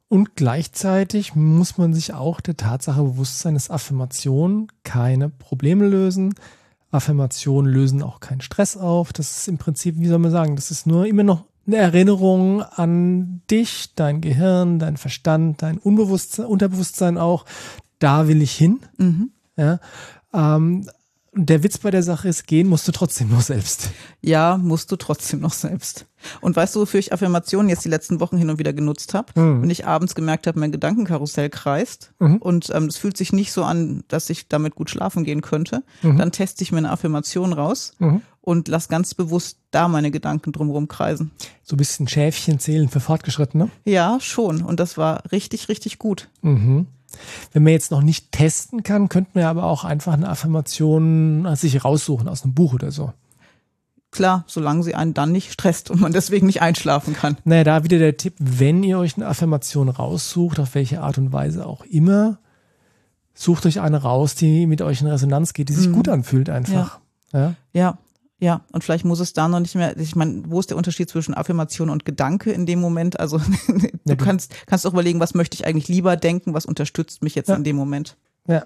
Und 0.08 0.36
gleichzeitig 0.36 1.36
muss 1.36 1.78
man 1.78 1.94
sich 1.94 2.14
auch 2.14 2.42
der 2.42 2.58
Tatsache 2.58 3.04
bewusst 3.04 3.40
sein, 3.40 3.54
dass 3.54 3.70
Affirmationen 3.70 4.68
keine 4.84 5.30
Probleme 5.30 5.88
lösen. 5.88 6.34
Affirmationen 6.92 7.72
lösen 7.72 8.02
auch 8.02 8.20
keinen 8.20 8.42
Stress 8.42 8.76
auf. 8.76 9.14
Das 9.14 9.38
ist 9.38 9.48
im 9.48 9.60
Prinzip, 9.60 10.00
wie 10.00 10.08
soll 10.08 10.18
man 10.18 10.32
sagen, 10.32 10.56
das 10.56 10.72
ist 10.72 10.88
nur 10.88 11.06
immer 11.06 11.24
noch 11.24 11.46
eine 11.68 11.78
Erinnerung 11.78 12.64
an 12.64 13.42
dich, 13.52 13.94
dein 13.96 14.22
Gehirn, 14.22 14.80
dein 14.80 14.98
Verstand, 14.98 15.62
dein 15.62 15.78
Unbewusstsein, 15.78 16.46
Unterbewusstsein 16.46 17.20
auch. 17.20 17.46
Da 18.00 18.28
will 18.28 18.42
ich 18.42 18.56
hin. 18.56 18.80
Mhm. 18.98 19.32
Ja. 19.56 19.80
Ähm, 20.34 20.90
der 21.34 21.62
Witz 21.62 21.78
bei 21.78 21.92
der 21.92 22.02
Sache 22.02 22.28
ist, 22.28 22.48
gehen 22.48 22.68
musst 22.68 22.88
du 22.88 22.92
trotzdem 22.92 23.30
noch 23.30 23.42
selbst. 23.42 23.92
Ja, 24.22 24.58
musst 24.58 24.92
du 24.92 24.96
trotzdem 24.96 25.42
noch 25.42 25.54
selbst. 25.54 26.08
Und 26.42 26.56
weißt 26.56 26.76
du, 26.76 26.82
wofür 26.82 27.00
ich 27.00 27.14
Affirmationen 27.14 27.70
jetzt 27.70 27.86
die 27.86 27.90
letzten 27.90 28.20
Wochen 28.20 28.38
hin 28.38 28.50
und 28.50 28.60
wieder 28.60 28.74
genutzt 28.74 29.14
habe? 29.14 29.40
Mhm. 29.40 29.62
Wenn 29.64 29.70
ich 29.70 29.86
abends 29.86 30.16
gemerkt 30.16 30.48
habe, 30.48 30.60
mein 30.60 30.72
Gedankenkarussell 30.72 31.50
kreist 31.50 32.14
mhm. 32.20 32.38
und 32.38 32.70
ähm, 32.74 32.86
es 32.86 32.98
fühlt 32.98 33.18
sich 33.18 33.34
nicht 33.34 33.52
so 33.52 33.64
an, 33.64 34.04
dass 34.08 34.30
ich 34.30 34.48
damit 34.48 34.76
gut 34.76 34.90
schlafen 34.90 35.24
gehen 35.24 35.42
könnte, 35.42 35.84
mhm. 36.02 36.18
dann 36.18 36.32
teste 36.32 36.64
ich 36.64 36.72
mir 36.72 36.80
eine 36.80 36.92
Affirmation 36.92 37.54
raus 37.54 37.94
mhm. 38.00 38.22
und 38.42 38.68
lass 38.68 38.88
ganz 38.88 39.14
bewusst 39.14 39.58
da 39.72 39.88
meine 39.88 40.12
Gedanken 40.12 40.52
drumherum 40.52 40.88
kreisen. 40.88 41.32
So 41.64 41.76
ein 41.76 41.78
bisschen 41.78 42.08
Schäfchen 42.08 42.60
zählen 42.60 42.90
für 42.90 43.00
Fortgeschrittene? 43.00 43.70
Ja, 43.86 44.20
schon. 44.20 44.62
Und 44.62 44.80
das 44.80 44.98
war 44.98 45.24
richtig, 45.32 45.70
richtig 45.70 46.00
gut. 46.00 46.30
Mhm. 46.42 46.88
Wenn 47.54 47.64
man 47.64 47.74
jetzt 47.74 47.92
noch 47.92 48.02
nicht 48.02 48.32
testen 48.32 48.84
kann, 48.84 49.10
könnte 49.10 49.32
man 49.34 49.44
ja 49.44 49.50
aber 49.50 49.64
auch 49.64 49.84
einfach 49.84 50.14
eine 50.14 50.30
Affirmation 50.30 51.48
sich 51.56 51.84
raussuchen 51.84 52.28
aus 52.28 52.44
einem 52.44 52.54
Buch 52.54 52.74
oder 52.74 52.92
so. 52.92 53.14
Klar, 54.12 54.44
solange 54.48 54.84
sie 54.84 54.96
einen 54.96 55.14
dann 55.14 55.32
nicht 55.32 55.54
stresst 55.54 55.92
und 55.92 56.02
man 56.02 56.12
deswegen 56.12 56.48
nicht 56.48 56.62
einschlafen 56.62 57.14
kann. 57.14 57.38
Naja, 57.44 57.64
da 57.64 57.84
wieder 57.84 58.00
der 58.00 58.18
Tipp, 58.18 58.34
wenn 58.40 58.84
ihr 58.84 58.98
euch 58.98 59.18
eine 59.18 59.28
Affirmation 59.28 59.88
raussucht, 59.90 60.60
auf 60.60 60.74
welche 60.74 61.02
Art 61.02 61.20
und 61.20 61.32
Weise 61.32 61.66
auch 61.66 61.86
immer, 61.86 62.40
sucht 63.36 63.66
euch 63.68 63.80
eine 63.82 63.98
raus, 64.02 64.36
die 64.36 64.66
mit 64.66 64.82
euch 64.82 65.02
in 65.02 65.08
Resonanz 65.08 65.54
geht, 65.54 65.70
die 65.70 65.74
sich 65.74 65.90
mhm. 65.90 65.94
gut 65.94 66.10
anfühlt 66.10 66.50
einfach. 66.50 67.00
Ja. 67.34 67.40
ja. 67.40 67.56
ja. 67.74 67.98
Ja, 68.42 68.62
und 68.72 68.86
vielleicht 68.86 69.04
muss 69.04 69.20
es 69.20 69.34
da 69.34 69.50
noch 69.50 69.60
nicht 69.60 69.76
mehr, 69.76 69.98
ich 69.98 70.16
meine, 70.16 70.44
wo 70.48 70.62
ist 70.62 70.70
der 70.70 70.78
Unterschied 70.78 71.10
zwischen 71.10 71.34
Affirmation 71.34 71.90
und 71.90 72.06
Gedanke 72.06 72.52
in 72.52 72.66
dem 72.66 72.80
Moment? 72.80 73.20
Also 73.20 73.42
du 74.06 74.16
kannst, 74.16 74.56
kannst 74.66 74.88
auch 74.88 74.94
überlegen, 74.94 75.20
was 75.20 75.34
möchte 75.34 75.56
ich 75.56 75.66
eigentlich 75.66 75.90
lieber 75.90 76.16
denken, 76.16 76.54
was 76.54 76.66
unterstützt 76.66 77.22
mich 77.22 77.36
jetzt 77.36 77.50
ja. 77.50 77.56
in 77.56 77.66
dem 77.66 77.76
Moment. 77.76 78.16
Ja. 78.48 78.66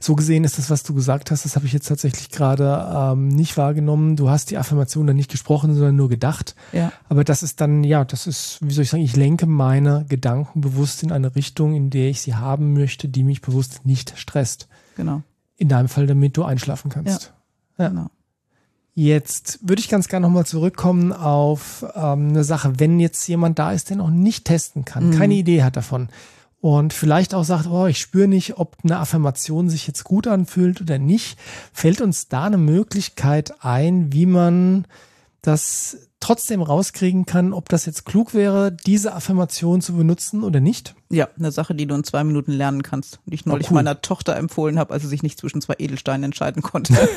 So 0.00 0.14
gesehen 0.14 0.44
ist 0.44 0.58
das, 0.58 0.70
was 0.70 0.82
du 0.82 0.94
gesagt 0.94 1.30
hast, 1.30 1.44
das 1.44 1.56
habe 1.56 1.66
ich 1.66 1.72
jetzt 1.72 1.88
tatsächlich 1.88 2.30
gerade 2.30 2.88
ähm, 2.94 3.28
nicht 3.28 3.56
wahrgenommen. 3.56 4.16
Du 4.16 4.28
hast 4.30 4.50
die 4.50 4.58
Affirmation 4.58 5.06
dann 5.06 5.16
nicht 5.16 5.30
gesprochen, 5.30 5.74
sondern 5.74 5.96
nur 5.96 6.08
gedacht. 6.08 6.54
Ja. 6.72 6.92
Aber 7.08 7.24
das 7.24 7.42
ist 7.42 7.60
dann, 7.60 7.84
ja, 7.84 8.04
das 8.04 8.26
ist, 8.26 8.58
wie 8.60 8.72
soll 8.72 8.84
ich 8.84 8.90
sagen, 8.90 9.02
ich 9.02 9.16
lenke 9.16 9.46
meine 9.46 10.04
Gedanken 10.08 10.60
bewusst 10.60 11.02
in 11.02 11.12
eine 11.12 11.34
Richtung, 11.34 11.74
in 11.74 11.90
der 11.90 12.10
ich 12.10 12.20
sie 12.20 12.34
haben 12.34 12.72
möchte, 12.72 13.08
die 13.08 13.24
mich 13.24 13.40
bewusst 13.40 13.84
nicht 13.84 14.18
stresst. 14.18 14.68
Genau. 14.96 15.22
In 15.56 15.68
deinem 15.68 15.88
Fall, 15.88 16.06
damit 16.06 16.36
du 16.36 16.44
einschlafen 16.44 16.90
kannst. 16.90 17.32
Ja. 17.78 17.84
ja. 17.84 17.90
Genau. 17.90 18.10
Jetzt 18.98 19.58
würde 19.60 19.80
ich 19.80 19.90
ganz 19.90 20.08
gerne 20.08 20.26
nochmal 20.26 20.46
zurückkommen 20.46 21.12
auf 21.12 21.84
ähm, 21.94 22.30
eine 22.30 22.44
Sache, 22.44 22.78
wenn 22.78 22.98
jetzt 22.98 23.26
jemand 23.28 23.58
da 23.58 23.72
ist, 23.72 23.90
der 23.90 23.98
noch 23.98 24.08
nicht 24.08 24.46
testen 24.46 24.86
kann, 24.86 25.08
mhm. 25.08 25.18
keine 25.18 25.34
Idee 25.34 25.62
hat 25.62 25.76
davon 25.76 26.08
und 26.60 26.92
vielleicht 26.92 27.34
auch 27.34 27.44
sagt, 27.44 27.66
oh, 27.68 27.86
ich 27.86 27.98
spüre 27.98 28.28
nicht, 28.28 28.58
ob 28.58 28.76
eine 28.82 28.98
Affirmation 28.98 29.68
sich 29.68 29.86
jetzt 29.86 30.04
gut 30.04 30.26
anfühlt 30.26 30.80
oder 30.80 30.98
nicht, 30.98 31.38
fällt 31.72 32.00
uns 32.00 32.28
da 32.28 32.44
eine 32.44 32.58
Möglichkeit 32.58 33.64
ein, 33.64 34.12
wie 34.12 34.26
man 34.26 34.86
das 35.42 36.08
trotzdem 36.18 36.60
rauskriegen 36.60 37.24
kann, 37.24 37.52
ob 37.52 37.68
das 37.68 37.86
jetzt 37.86 38.04
klug 38.04 38.34
wäre, 38.34 38.72
diese 38.72 39.14
Affirmation 39.14 39.80
zu 39.80 39.94
benutzen 39.94 40.42
oder 40.42 40.58
nicht? 40.58 40.96
Ja, 41.08 41.28
eine 41.38 41.52
Sache, 41.52 41.74
die 41.74 41.86
du 41.86 41.94
in 41.94 42.02
zwei 42.02 42.24
Minuten 42.24 42.50
lernen 42.50 42.82
kannst. 42.82 43.20
Die 43.26 43.34
ich 43.34 43.46
neulich 43.46 43.68
oh, 43.68 43.70
cool. 43.70 43.74
meiner 43.76 44.00
Tochter 44.00 44.34
empfohlen 44.34 44.78
habe, 44.78 44.92
als 44.92 45.04
sie 45.04 45.08
sich 45.08 45.22
nicht 45.22 45.38
zwischen 45.38 45.60
zwei 45.60 45.74
Edelsteinen 45.78 46.24
entscheiden 46.24 46.62
konnte. 46.62 46.94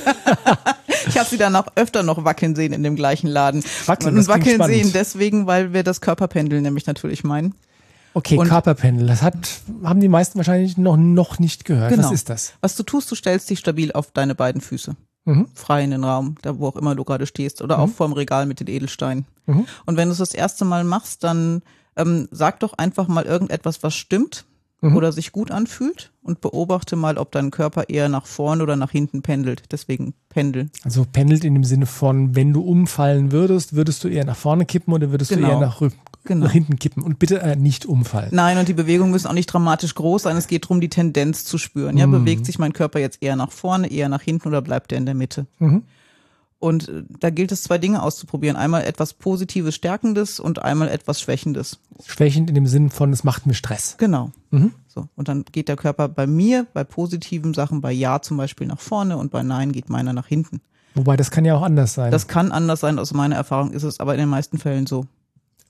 ich 1.07 1.17
habe 1.17 1.27
sie 1.27 1.37
dann 1.37 1.55
auch 1.55 1.67
öfter 1.75 2.03
noch 2.03 2.23
wackeln 2.23 2.55
sehen 2.55 2.71
in 2.71 2.83
dem 2.83 2.95
gleichen 2.95 3.27
Laden. 3.27 3.63
Wackeln, 3.87 4.15
Und 4.15 4.27
wackeln 4.27 4.61
sehen 4.63 4.91
deswegen, 4.93 5.47
weil 5.47 5.73
wir 5.73 5.83
das 5.83 6.01
Körperpendel 6.01 6.61
nämlich 6.61 6.85
natürlich 6.85 7.23
meinen. 7.23 7.55
Okay, 8.13 8.37
und 8.37 8.47
Körperpendel, 8.47 9.07
das 9.07 9.21
hat, 9.21 9.61
haben 9.83 9.99
die 9.99 10.07
meisten 10.07 10.37
wahrscheinlich 10.37 10.77
noch, 10.77 10.97
noch 10.97 11.39
nicht 11.39 11.65
gehört. 11.65 11.91
Genau. 11.91 12.05
Was 12.05 12.11
ist 12.11 12.29
das? 12.29 12.53
Was 12.61 12.75
du 12.75 12.83
tust, 12.83 13.11
du 13.11 13.15
stellst 13.15 13.49
dich 13.49 13.59
stabil 13.59 13.91
auf 13.91 14.11
deine 14.11 14.35
beiden 14.35 14.61
Füße 14.61 14.95
mhm. 15.29 15.47
frei 15.53 15.83
in 15.83 15.91
den 15.91 16.03
Raum, 16.03 16.35
da 16.41 16.57
wo 16.59 16.67
auch 16.67 16.75
immer 16.75 16.95
du 16.95 17.03
gerade 17.03 17.25
stehst 17.25 17.61
oder 17.61 17.77
mhm. 17.77 17.83
auch 17.83 17.89
vorm 17.89 18.13
Regal 18.13 18.45
mit 18.45 18.59
den 18.59 18.67
Edelsteinen. 18.67 19.25
Mhm. 19.45 19.65
Und 19.85 19.97
wenn 19.97 20.09
du 20.09 20.13
es 20.13 20.17
das 20.19 20.33
erste 20.33 20.65
Mal 20.65 20.83
machst, 20.83 21.23
dann 21.23 21.61
ähm, 21.95 22.27
sag 22.31 22.59
doch 22.59 22.73
einfach 22.73 23.07
mal 23.07 23.25
irgendetwas, 23.25 23.83
was 23.83 23.95
stimmt 23.95 24.45
mhm. 24.81 24.95
oder 24.95 25.11
sich 25.11 25.31
gut 25.31 25.51
anfühlt 25.51 26.11
und 26.21 26.41
beobachte 26.41 26.95
mal, 26.95 27.17
ob 27.17 27.31
dein 27.31 27.51
Körper 27.51 27.89
eher 27.89 28.09
nach 28.09 28.25
vorne 28.25 28.63
oder 28.63 28.75
nach 28.75 28.91
hinten 28.91 29.21
pendelt. 29.21 29.63
Deswegen 29.71 30.13
pendel. 30.29 30.69
Also 30.83 31.05
pendelt 31.11 31.43
in 31.43 31.53
dem 31.53 31.63
Sinne 31.63 31.85
von, 31.85 32.35
wenn 32.35 32.53
du 32.53 32.61
umfallen 32.61 33.31
würdest, 33.31 33.75
würdest 33.75 34.03
du 34.03 34.07
eher 34.07 34.25
nach 34.25 34.37
vorne 34.37 34.65
kippen 34.65 34.93
oder 34.93 35.11
würdest 35.11 35.31
genau. 35.31 35.47
du 35.47 35.53
eher 35.53 35.59
nach 35.59 35.81
genau. 36.23 36.45
nach 36.45 36.51
hinten 36.51 36.77
kippen 36.77 37.03
und 37.03 37.19
bitte 37.19 37.41
äh, 37.41 37.55
nicht 37.55 37.85
umfallen. 37.85 38.29
Nein, 38.31 38.57
und 38.57 38.67
die 38.67 38.73
Bewegungen 38.73 39.11
müssen 39.11 39.27
auch 39.27 39.33
nicht 39.33 39.47
dramatisch 39.47 39.95
groß 39.95 40.23
sein. 40.23 40.37
Es 40.37 40.47
geht 40.47 40.65
darum, 40.65 40.81
die 40.81 40.89
Tendenz 40.89 41.45
zu 41.45 41.57
spüren. 41.57 41.97
Ja, 41.97 42.07
mhm. 42.07 42.11
bewegt 42.11 42.45
sich 42.45 42.59
mein 42.59 42.73
Körper 42.73 42.99
jetzt 42.99 43.21
eher 43.21 43.35
nach 43.35 43.51
vorne, 43.51 43.91
eher 43.91 44.09
nach 44.09 44.21
hinten 44.21 44.47
oder 44.47 44.61
bleibt 44.61 44.91
er 44.91 44.97
in 44.97 45.05
der 45.05 45.15
Mitte? 45.15 45.47
Mhm. 45.59 45.83
Und 46.59 46.89
äh, 46.89 47.03
da 47.19 47.29
gilt 47.29 47.51
es, 47.51 47.63
zwei 47.63 47.77
Dinge 47.77 48.03
auszuprobieren. 48.03 48.57
Einmal 48.57 48.83
etwas 48.83 49.13
Positives, 49.13 49.75
Stärkendes 49.75 50.39
und 50.39 50.61
einmal 50.61 50.89
etwas 50.89 51.21
Schwächendes. 51.21 51.79
Schwächend 52.05 52.49
in 52.49 52.55
dem 52.55 52.67
Sinn 52.67 52.89
von, 52.89 53.11
es 53.13 53.23
macht 53.23 53.47
mir 53.47 53.53
Stress. 53.53 53.95
Genau. 53.97 54.31
Mhm. 54.51 54.73
So. 54.87 55.07
Und 55.15 55.29
dann 55.29 55.45
geht 55.51 55.69
der 55.69 55.77
Körper 55.77 56.09
bei 56.09 56.27
mir, 56.27 56.67
bei 56.73 56.83
positiven 56.83 57.53
Sachen, 57.53 57.79
bei 57.81 57.91
Ja 57.91 58.21
zum 58.21 58.37
Beispiel 58.37 58.67
nach 58.67 58.79
vorne 58.79 59.17
und 59.17 59.31
bei 59.31 59.41
Nein 59.41 59.71
geht 59.71 59.89
meiner 59.89 60.13
nach 60.13 60.27
hinten. 60.27 60.61
Wobei, 60.95 61.15
das 61.15 61.31
kann 61.31 61.45
ja 61.45 61.55
auch 61.55 61.61
anders 61.61 61.93
sein. 61.93 62.11
Das 62.11 62.27
kann 62.27 62.51
anders 62.51 62.81
sein, 62.81 62.99
aus 62.99 63.13
meiner 63.13 63.35
Erfahrung 63.35 63.71
ist 63.71 63.83
es 63.83 63.99
aber 63.99 64.13
in 64.13 64.19
den 64.19 64.29
meisten 64.29 64.57
Fällen 64.57 64.85
so. 64.85 65.05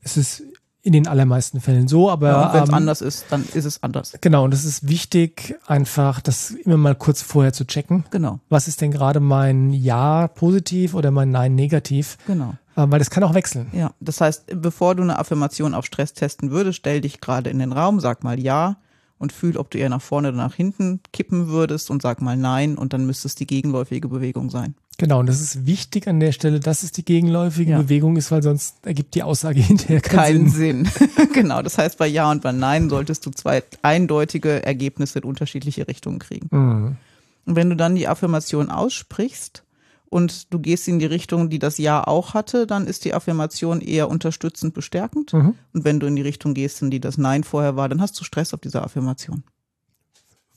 Es 0.02 0.18
ist 0.18 0.44
in 0.82 0.94
den 0.94 1.08
allermeisten 1.08 1.60
Fällen 1.60 1.88
so, 1.88 2.10
aber 2.10 2.30
ja, 2.30 2.54
wenn 2.54 2.64
es 2.64 2.70
ähm, 2.70 2.76
anders 2.76 3.02
ist, 3.02 3.26
dann 3.30 3.46
ist 3.54 3.66
es 3.66 3.84
anders. 3.84 4.18
Genau, 4.22 4.46
und 4.46 4.54
es 4.54 4.64
ist 4.64 4.88
wichtig, 4.88 5.56
einfach 5.68 6.22
das 6.22 6.52
immer 6.52 6.78
mal 6.78 6.96
kurz 6.96 7.22
vorher 7.22 7.52
zu 7.52 7.66
checken. 7.66 8.06
Genau. 8.12 8.40
Was 8.50 8.68
ist 8.68 8.80
denn 8.82 8.92
gerade 8.92 9.20
mein 9.20 9.74
Ja 9.74 10.28
positiv 10.30 10.94
oder 10.94 11.12
mein 11.12 11.32
Nein 11.32 11.56
negativ? 11.56 12.18
Genau. 12.28 12.54
Ähm, 12.78 12.92
weil 12.92 13.00
das 13.00 13.10
kann 13.10 13.24
auch 13.24 13.34
wechseln. 13.34 13.68
Ja, 13.74 13.92
das 14.00 14.22
heißt, 14.22 14.62
bevor 14.62 14.96
du 14.96 15.04
eine 15.04 15.20
Affirmation 15.20 15.74
auf 15.74 15.86
Stress 15.86 16.14
testen 16.14 16.50
würdest, 16.50 16.78
stell 16.78 17.02
dich 17.02 17.20
gerade 17.20 17.50
in 17.50 17.60
den 17.60 17.74
Raum, 17.74 18.00
sag 18.00 18.24
mal 18.24 18.40
Ja 18.40 18.78
und 19.18 19.34
fühl, 19.34 19.58
ob 19.58 19.70
du 19.70 19.78
eher 19.78 19.90
nach 19.90 20.02
vorne 20.02 20.30
oder 20.30 20.38
nach 20.38 20.56
hinten 20.56 21.02
kippen 21.12 21.50
würdest 21.50 21.92
und 21.92 22.02
sag 22.02 22.22
mal 22.22 22.38
Nein 22.38 22.78
und 22.78 22.94
dann 22.94 23.06
müsste 23.06 23.28
es 23.28 23.36
die 23.36 23.48
gegenläufige 23.48 24.08
Bewegung 24.08 24.50
sein. 24.50 24.76
Genau, 25.00 25.22
und 25.22 25.30
das 25.30 25.40
ist 25.40 25.66
wichtig 25.66 26.10
an 26.10 26.20
der 26.20 26.34
Stelle, 26.34 26.60
dass 26.60 26.84
es 26.84 26.92
die 26.92 27.06
gegenläufige 27.06 27.72
ja. 27.72 27.82
Bewegung 27.82 28.18
ist, 28.18 28.32
weil 28.32 28.44
sonst 28.44 28.86
ergibt 28.86 29.16
die 29.16 29.24
Aussage 29.24 29.62
hinterher 29.62 30.02
keinen, 30.02 30.18
keinen 30.18 30.50
Sinn. 30.50 30.86
Sinn. 30.86 31.10
genau, 31.34 31.62
das 31.62 31.78
heißt, 31.78 31.98
bei 31.98 32.06
Ja 32.06 32.30
und 32.30 32.42
bei 32.42 32.52
Nein 32.52 32.90
solltest 32.90 33.26
du 33.26 33.32
zwei 33.32 33.64
eindeutige 33.82 34.62
Ergebnisse 34.66 35.20
in 35.20 35.26
unterschiedliche 35.26 35.88
Richtungen 35.88 36.20
kriegen. 36.20 36.50
Mhm. 36.52 36.98
Und 37.46 37.56
wenn 37.56 37.70
du 37.70 37.78
dann 37.78 37.96
die 37.96 38.10
Affirmation 38.10 38.70
aussprichst 38.70 39.64
und 40.10 40.54
du 40.54 40.60
gehst 40.60 40.90
in 40.90 41.00
die 41.00 41.06
Richtung, 41.06 41.50
die 41.50 41.60
das 41.60 41.78
Ja 41.78 42.06
auch 42.06 42.34
hatte, 42.34 42.68
dann 42.68 42.86
ist 42.86 43.06
die 43.06 43.14
Affirmation 43.14 43.80
eher 43.80 44.10
unterstützend 44.10 44.74
bestärkend. 44.74 45.32
Mhm. 45.32 45.56
Und 45.74 45.86
wenn 45.86 46.02
du 46.02 46.08
in 46.08 46.18
die 46.18 46.24
Richtung 46.24 46.54
gehst, 46.54 46.82
in 46.82 46.92
die 46.92 47.00
das 47.00 47.18
Nein 47.18 47.46
vorher 47.46 47.78
war, 47.78 47.88
dann 47.88 48.02
hast 48.02 48.20
du 48.20 48.26
Stress 48.26 48.54
auf 48.54 48.60
dieser 48.60 48.84
Affirmation 48.84 49.44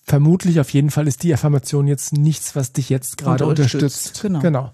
vermutlich 0.02 0.60
auf 0.60 0.70
jeden 0.70 0.90
Fall 0.90 1.06
ist 1.06 1.22
die 1.22 1.32
Affirmation 1.32 1.86
jetzt 1.86 2.12
nichts, 2.12 2.56
was 2.56 2.72
dich 2.72 2.88
jetzt 2.88 3.18
gerade 3.18 3.46
unterstützt. 3.46 3.82
unterstützt. 3.82 4.22
Genau. 4.22 4.40
genau. 4.40 4.72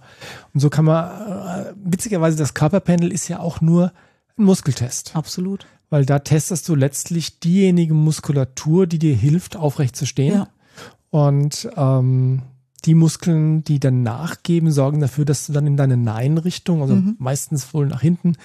Und 0.55 0.61
so 0.61 0.71
kann 0.71 0.85
man, 0.85 1.09
äh, 1.09 1.73
witzigerweise, 1.85 2.37
das 2.37 2.55
Körperpanel 2.55 3.13
ist 3.13 3.29
ja 3.29 3.41
auch 3.41 3.61
nur 3.61 3.93
ein 4.39 4.45
Muskeltest. 4.45 5.15
Absolut. 5.15 5.67
Weil 5.91 6.07
da 6.07 6.19
testest 6.19 6.69
du 6.69 6.75
letztlich 6.75 7.41
diejenige 7.41 7.95
Muskulatur, 7.95 8.87
die 8.87 8.99
dir 8.99 9.15
hilft, 9.15 9.57
aufrecht 9.57 9.97
zu 9.97 10.07
stehen. 10.07 10.35
Ja. 10.35 10.49
Und 11.11 11.69
ähm, 11.77 12.43
die 12.85 12.95
Muskeln, 12.95 13.65
die 13.65 13.81
dann 13.81 14.03
nachgeben, 14.03 14.71
sorgen 14.71 15.01
dafür, 15.01 15.25
dass 15.25 15.47
du 15.47 15.53
dann 15.53 15.67
in 15.67 15.77
deine 15.77 15.97
Nein-Richtung, 15.97 16.83
also 16.83 16.95
mhm. 16.95 17.17
meistens 17.19 17.73
wohl 17.75 17.87
nach 17.87 18.03
hinten, 18.03 18.37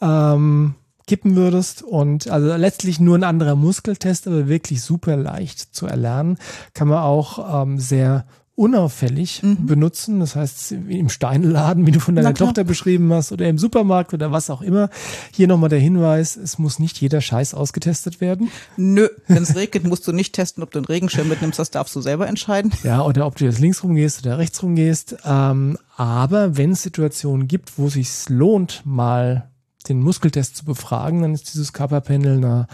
ähm, 0.00 0.74
kippen 1.06 1.36
würdest. 1.36 1.82
Und 1.82 2.28
also 2.28 2.54
letztlich 2.56 3.00
nur 3.00 3.16
ein 3.16 3.24
anderer 3.24 3.56
Muskeltest, 3.56 4.26
aber 4.26 4.48
wirklich 4.48 4.82
super 4.82 5.16
leicht 5.16 5.74
zu 5.74 5.86
erlernen. 5.86 6.38
Kann 6.72 6.88
man 6.88 6.98
auch 6.98 7.62
ähm, 7.62 7.78
sehr 7.78 8.24
unauffällig 8.56 9.42
mhm. 9.42 9.66
benutzen. 9.66 10.20
Das 10.20 10.36
heißt, 10.36 10.72
im 10.72 11.08
Steinladen, 11.08 11.86
wie 11.86 11.90
du 11.90 12.00
von 12.00 12.14
deiner 12.14 12.34
Tochter 12.34 12.62
beschrieben 12.64 13.12
hast, 13.12 13.32
oder 13.32 13.48
im 13.48 13.58
Supermarkt 13.58 14.14
oder 14.14 14.30
was 14.30 14.48
auch 14.50 14.62
immer. 14.62 14.90
Hier 15.32 15.48
nochmal 15.48 15.70
der 15.70 15.80
Hinweis, 15.80 16.36
es 16.36 16.58
muss 16.58 16.78
nicht 16.78 17.00
jeder 17.00 17.20
Scheiß 17.20 17.54
ausgetestet 17.54 18.20
werden. 18.20 18.50
Nö, 18.76 19.08
wenn 19.26 19.42
es 19.42 19.56
regnet, 19.56 19.84
musst 19.84 20.06
du 20.06 20.12
nicht 20.12 20.34
testen, 20.34 20.62
ob 20.62 20.70
du 20.70 20.78
einen 20.78 20.86
Regenschirm 20.86 21.28
mitnimmst, 21.28 21.58
das 21.58 21.70
darfst 21.70 21.96
du 21.96 22.00
selber 22.00 22.28
entscheiden. 22.28 22.72
Ja, 22.84 23.02
oder 23.02 23.26
ob 23.26 23.36
du 23.36 23.44
jetzt 23.44 23.58
links 23.58 23.82
rumgehst 23.82 24.24
oder 24.24 24.38
rechts 24.38 24.62
rumgehst. 24.62 25.16
Ähm, 25.24 25.76
aber 25.96 26.56
wenn 26.56 26.72
es 26.72 26.82
Situationen 26.82 27.48
gibt, 27.48 27.76
wo 27.76 27.86
es 27.86 27.94
sich 27.94 28.28
lohnt, 28.28 28.82
mal 28.84 29.50
den 29.88 30.00
Muskeltest 30.00 30.56
zu 30.56 30.64
befragen, 30.64 31.22
dann 31.22 31.34
ist 31.34 31.52
dieses 31.52 31.72
Körperpanel 31.72 32.38
eine 32.38 32.66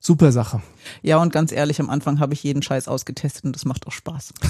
super 0.00 0.32
Sache. 0.32 0.62
Ja, 1.02 1.18
und 1.18 1.32
ganz 1.32 1.52
ehrlich, 1.52 1.80
am 1.80 1.90
Anfang 1.90 2.20
habe 2.20 2.34
ich 2.34 2.42
jeden 2.42 2.62
Scheiß 2.62 2.88
ausgetestet 2.88 3.44
und 3.44 3.54
das 3.54 3.64
macht 3.64 3.86
auch 3.86 3.92
Spaß. 3.92 4.34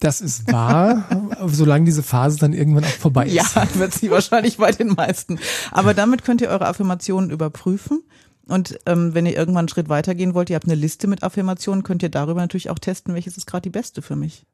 Das 0.00 0.20
ist 0.20 0.52
wahr, 0.52 1.08
solange 1.46 1.84
diese 1.84 2.04
Phase 2.04 2.38
dann 2.38 2.52
irgendwann 2.52 2.84
auch 2.84 2.88
vorbei 2.88 3.26
ist. 3.26 3.34
Ja, 3.34 3.66
wird 3.74 3.92
sie 3.92 4.12
wahrscheinlich 4.12 4.58
bei 4.58 4.70
den 4.70 4.88
meisten. 4.88 5.40
Aber 5.72 5.92
damit 5.92 6.22
könnt 6.22 6.40
ihr 6.40 6.50
eure 6.50 6.68
Affirmationen 6.68 7.30
überprüfen. 7.30 8.04
Und 8.46 8.78
ähm, 8.86 9.14
wenn 9.14 9.26
ihr 9.26 9.36
irgendwann 9.36 9.62
einen 9.62 9.68
Schritt 9.68 9.88
weitergehen 9.88 10.34
wollt, 10.34 10.50
ihr 10.50 10.56
habt 10.56 10.66
eine 10.66 10.76
Liste 10.76 11.08
mit 11.08 11.24
Affirmationen, 11.24 11.82
könnt 11.82 12.04
ihr 12.04 12.10
darüber 12.10 12.40
natürlich 12.40 12.70
auch 12.70 12.78
testen, 12.78 13.12
welches 13.12 13.36
ist 13.36 13.46
gerade 13.46 13.62
die 13.62 13.70
beste 13.70 14.00
für 14.00 14.14
mich. 14.14 14.46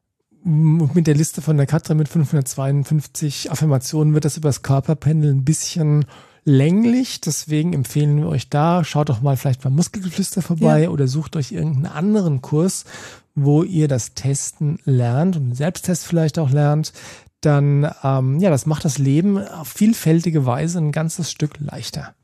Mit 0.43 1.07
der 1.07 1.15
Liste 1.15 1.41
von 1.41 1.57
der 1.57 1.65
Katrin 1.65 1.97
mit 1.97 2.09
552 2.09 3.51
Affirmationen 3.51 4.13
wird 4.13 4.25
das 4.25 4.37
übers 4.37 4.63
Körperpendel 4.63 5.31
ein 5.31 5.45
bisschen 5.45 6.05
länglich. 6.45 7.19
Deswegen 7.19 7.73
empfehlen 7.73 8.17
wir 8.17 8.27
euch 8.27 8.49
da, 8.49 8.83
schaut 8.83 9.09
doch 9.09 9.21
mal 9.21 9.35
vielleicht 9.35 9.61
beim 9.61 9.75
Muskelgeflüster 9.75 10.41
vorbei 10.41 10.83
ja. 10.83 10.89
oder 10.89 11.07
sucht 11.07 11.35
euch 11.35 11.51
irgendeinen 11.51 11.87
anderen 11.87 12.41
Kurs, 12.41 12.85
wo 13.33 13.63
ihr 13.63 13.87
das 13.87 14.13
Testen 14.13 14.79
lernt 14.85 15.35
und 15.35 15.43
einen 15.43 15.55
Selbsttest 15.55 16.05
vielleicht 16.05 16.39
auch 16.39 16.51
lernt. 16.51 16.93
Dann, 17.41 17.91
ähm, 18.03 18.39
ja, 18.39 18.49
das 18.49 18.65
macht 18.65 18.85
das 18.85 18.97
Leben 18.97 19.37
auf 19.37 19.67
vielfältige 19.67 20.45
Weise 20.45 20.79
ein 20.79 20.91
ganzes 20.91 21.29
Stück 21.29 21.59
leichter. 21.59 22.15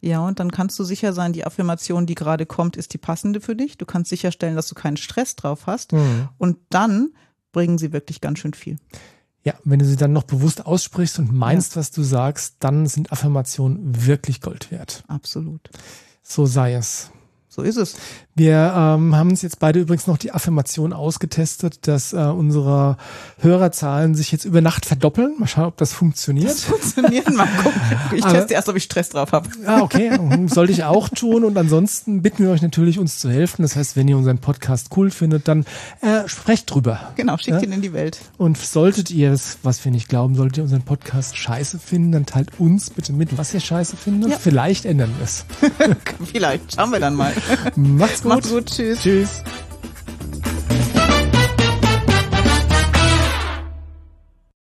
Ja, 0.00 0.20
und 0.20 0.38
dann 0.38 0.52
kannst 0.52 0.78
du 0.78 0.84
sicher 0.84 1.12
sein, 1.12 1.32
die 1.32 1.44
Affirmation, 1.44 2.06
die 2.06 2.14
gerade 2.14 2.46
kommt, 2.46 2.76
ist 2.76 2.92
die 2.94 2.98
passende 2.98 3.40
für 3.40 3.56
dich. 3.56 3.78
Du 3.78 3.86
kannst 3.86 4.10
sicherstellen, 4.10 4.54
dass 4.54 4.68
du 4.68 4.76
keinen 4.76 4.96
Stress 4.96 5.34
drauf 5.34 5.66
hast. 5.66 5.92
Mhm. 5.92 6.28
Und 6.38 6.58
dann 6.70 7.10
bringen 7.50 7.78
sie 7.78 7.92
wirklich 7.92 8.20
ganz 8.20 8.38
schön 8.38 8.54
viel. 8.54 8.76
Ja, 9.44 9.54
wenn 9.64 9.78
du 9.78 9.84
sie 9.84 9.96
dann 9.96 10.12
noch 10.12 10.24
bewusst 10.24 10.66
aussprichst 10.66 11.18
und 11.18 11.32
meinst, 11.32 11.74
ja. 11.74 11.80
was 11.80 11.90
du 11.90 12.02
sagst, 12.02 12.56
dann 12.60 12.86
sind 12.86 13.12
Affirmationen 13.12 14.06
wirklich 14.06 14.40
Gold 14.40 14.70
wert. 14.70 15.04
Absolut. 15.08 15.70
So 16.22 16.46
sei 16.46 16.74
es. 16.74 17.10
So 17.58 17.64
ist 17.64 17.76
es. 17.76 17.96
Wir 18.36 18.72
ähm, 18.76 19.16
haben 19.16 19.30
uns 19.30 19.42
jetzt 19.42 19.58
beide 19.58 19.80
übrigens 19.80 20.06
noch 20.06 20.16
die 20.16 20.30
Affirmation 20.30 20.92
ausgetestet, 20.92 21.88
dass 21.88 22.12
äh, 22.12 22.18
unsere 22.18 22.96
Hörerzahlen 23.40 24.14
sich 24.14 24.30
jetzt 24.30 24.44
über 24.44 24.60
Nacht 24.60 24.86
verdoppeln. 24.86 25.34
Mal 25.40 25.48
schauen, 25.48 25.64
ob 25.64 25.76
das 25.76 25.92
funktioniert. 25.92 26.48
Das 26.48 26.62
funktioniert, 26.62 27.34
mal 27.34 27.48
gucken. 27.48 27.80
Ich 28.14 28.22
Aber, 28.22 28.34
teste 28.34 28.54
erst, 28.54 28.68
ob 28.68 28.76
ich 28.76 28.84
Stress 28.84 29.08
drauf 29.08 29.32
habe. 29.32 29.48
Ah, 29.66 29.80
okay. 29.80 30.16
Sollte 30.46 30.70
ich 30.70 30.84
auch 30.84 31.08
tun. 31.08 31.42
Und 31.42 31.58
ansonsten 31.58 32.22
bitten 32.22 32.44
wir 32.44 32.52
euch 32.52 32.62
natürlich, 32.62 33.00
uns 33.00 33.18
zu 33.18 33.28
helfen. 33.28 33.62
Das 33.62 33.74
heißt, 33.74 33.96
wenn 33.96 34.06
ihr 34.06 34.16
unseren 34.16 34.38
Podcast 34.38 34.90
cool 34.96 35.10
findet, 35.10 35.48
dann 35.48 35.66
äh, 36.00 36.28
sprecht 36.28 36.72
drüber. 36.72 37.10
Genau, 37.16 37.38
schickt 37.38 37.60
ja? 37.60 37.62
ihn 37.66 37.72
in 37.72 37.82
die 37.82 37.92
Welt. 37.92 38.20
Und 38.36 38.56
solltet 38.56 39.10
ihr 39.10 39.32
es, 39.32 39.58
was 39.64 39.84
wir 39.84 39.90
nicht 39.90 40.08
glauben, 40.08 40.36
solltet 40.36 40.58
ihr 40.58 40.62
unseren 40.62 40.82
Podcast 40.82 41.36
scheiße 41.36 41.80
finden, 41.80 42.12
dann 42.12 42.24
teilt 42.24 42.60
uns 42.60 42.90
bitte 42.90 43.12
mit, 43.12 43.36
was 43.36 43.52
ihr 43.52 43.58
scheiße 43.58 43.96
findet. 43.96 44.30
Ja. 44.30 44.38
Vielleicht 44.38 44.84
ändern 44.84 45.12
wir 45.18 45.24
es. 45.24 45.44
Vielleicht. 46.32 46.76
Schauen 46.76 46.92
wir 46.92 47.00
dann 47.00 47.16
mal. 47.16 47.32
Macht's 47.76 48.22
gut. 48.22 48.32
Macht's 48.32 48.50
gut. 48.50 48.66
Tschüss. 48.66 49.00
Tschüss. 49.02 49.42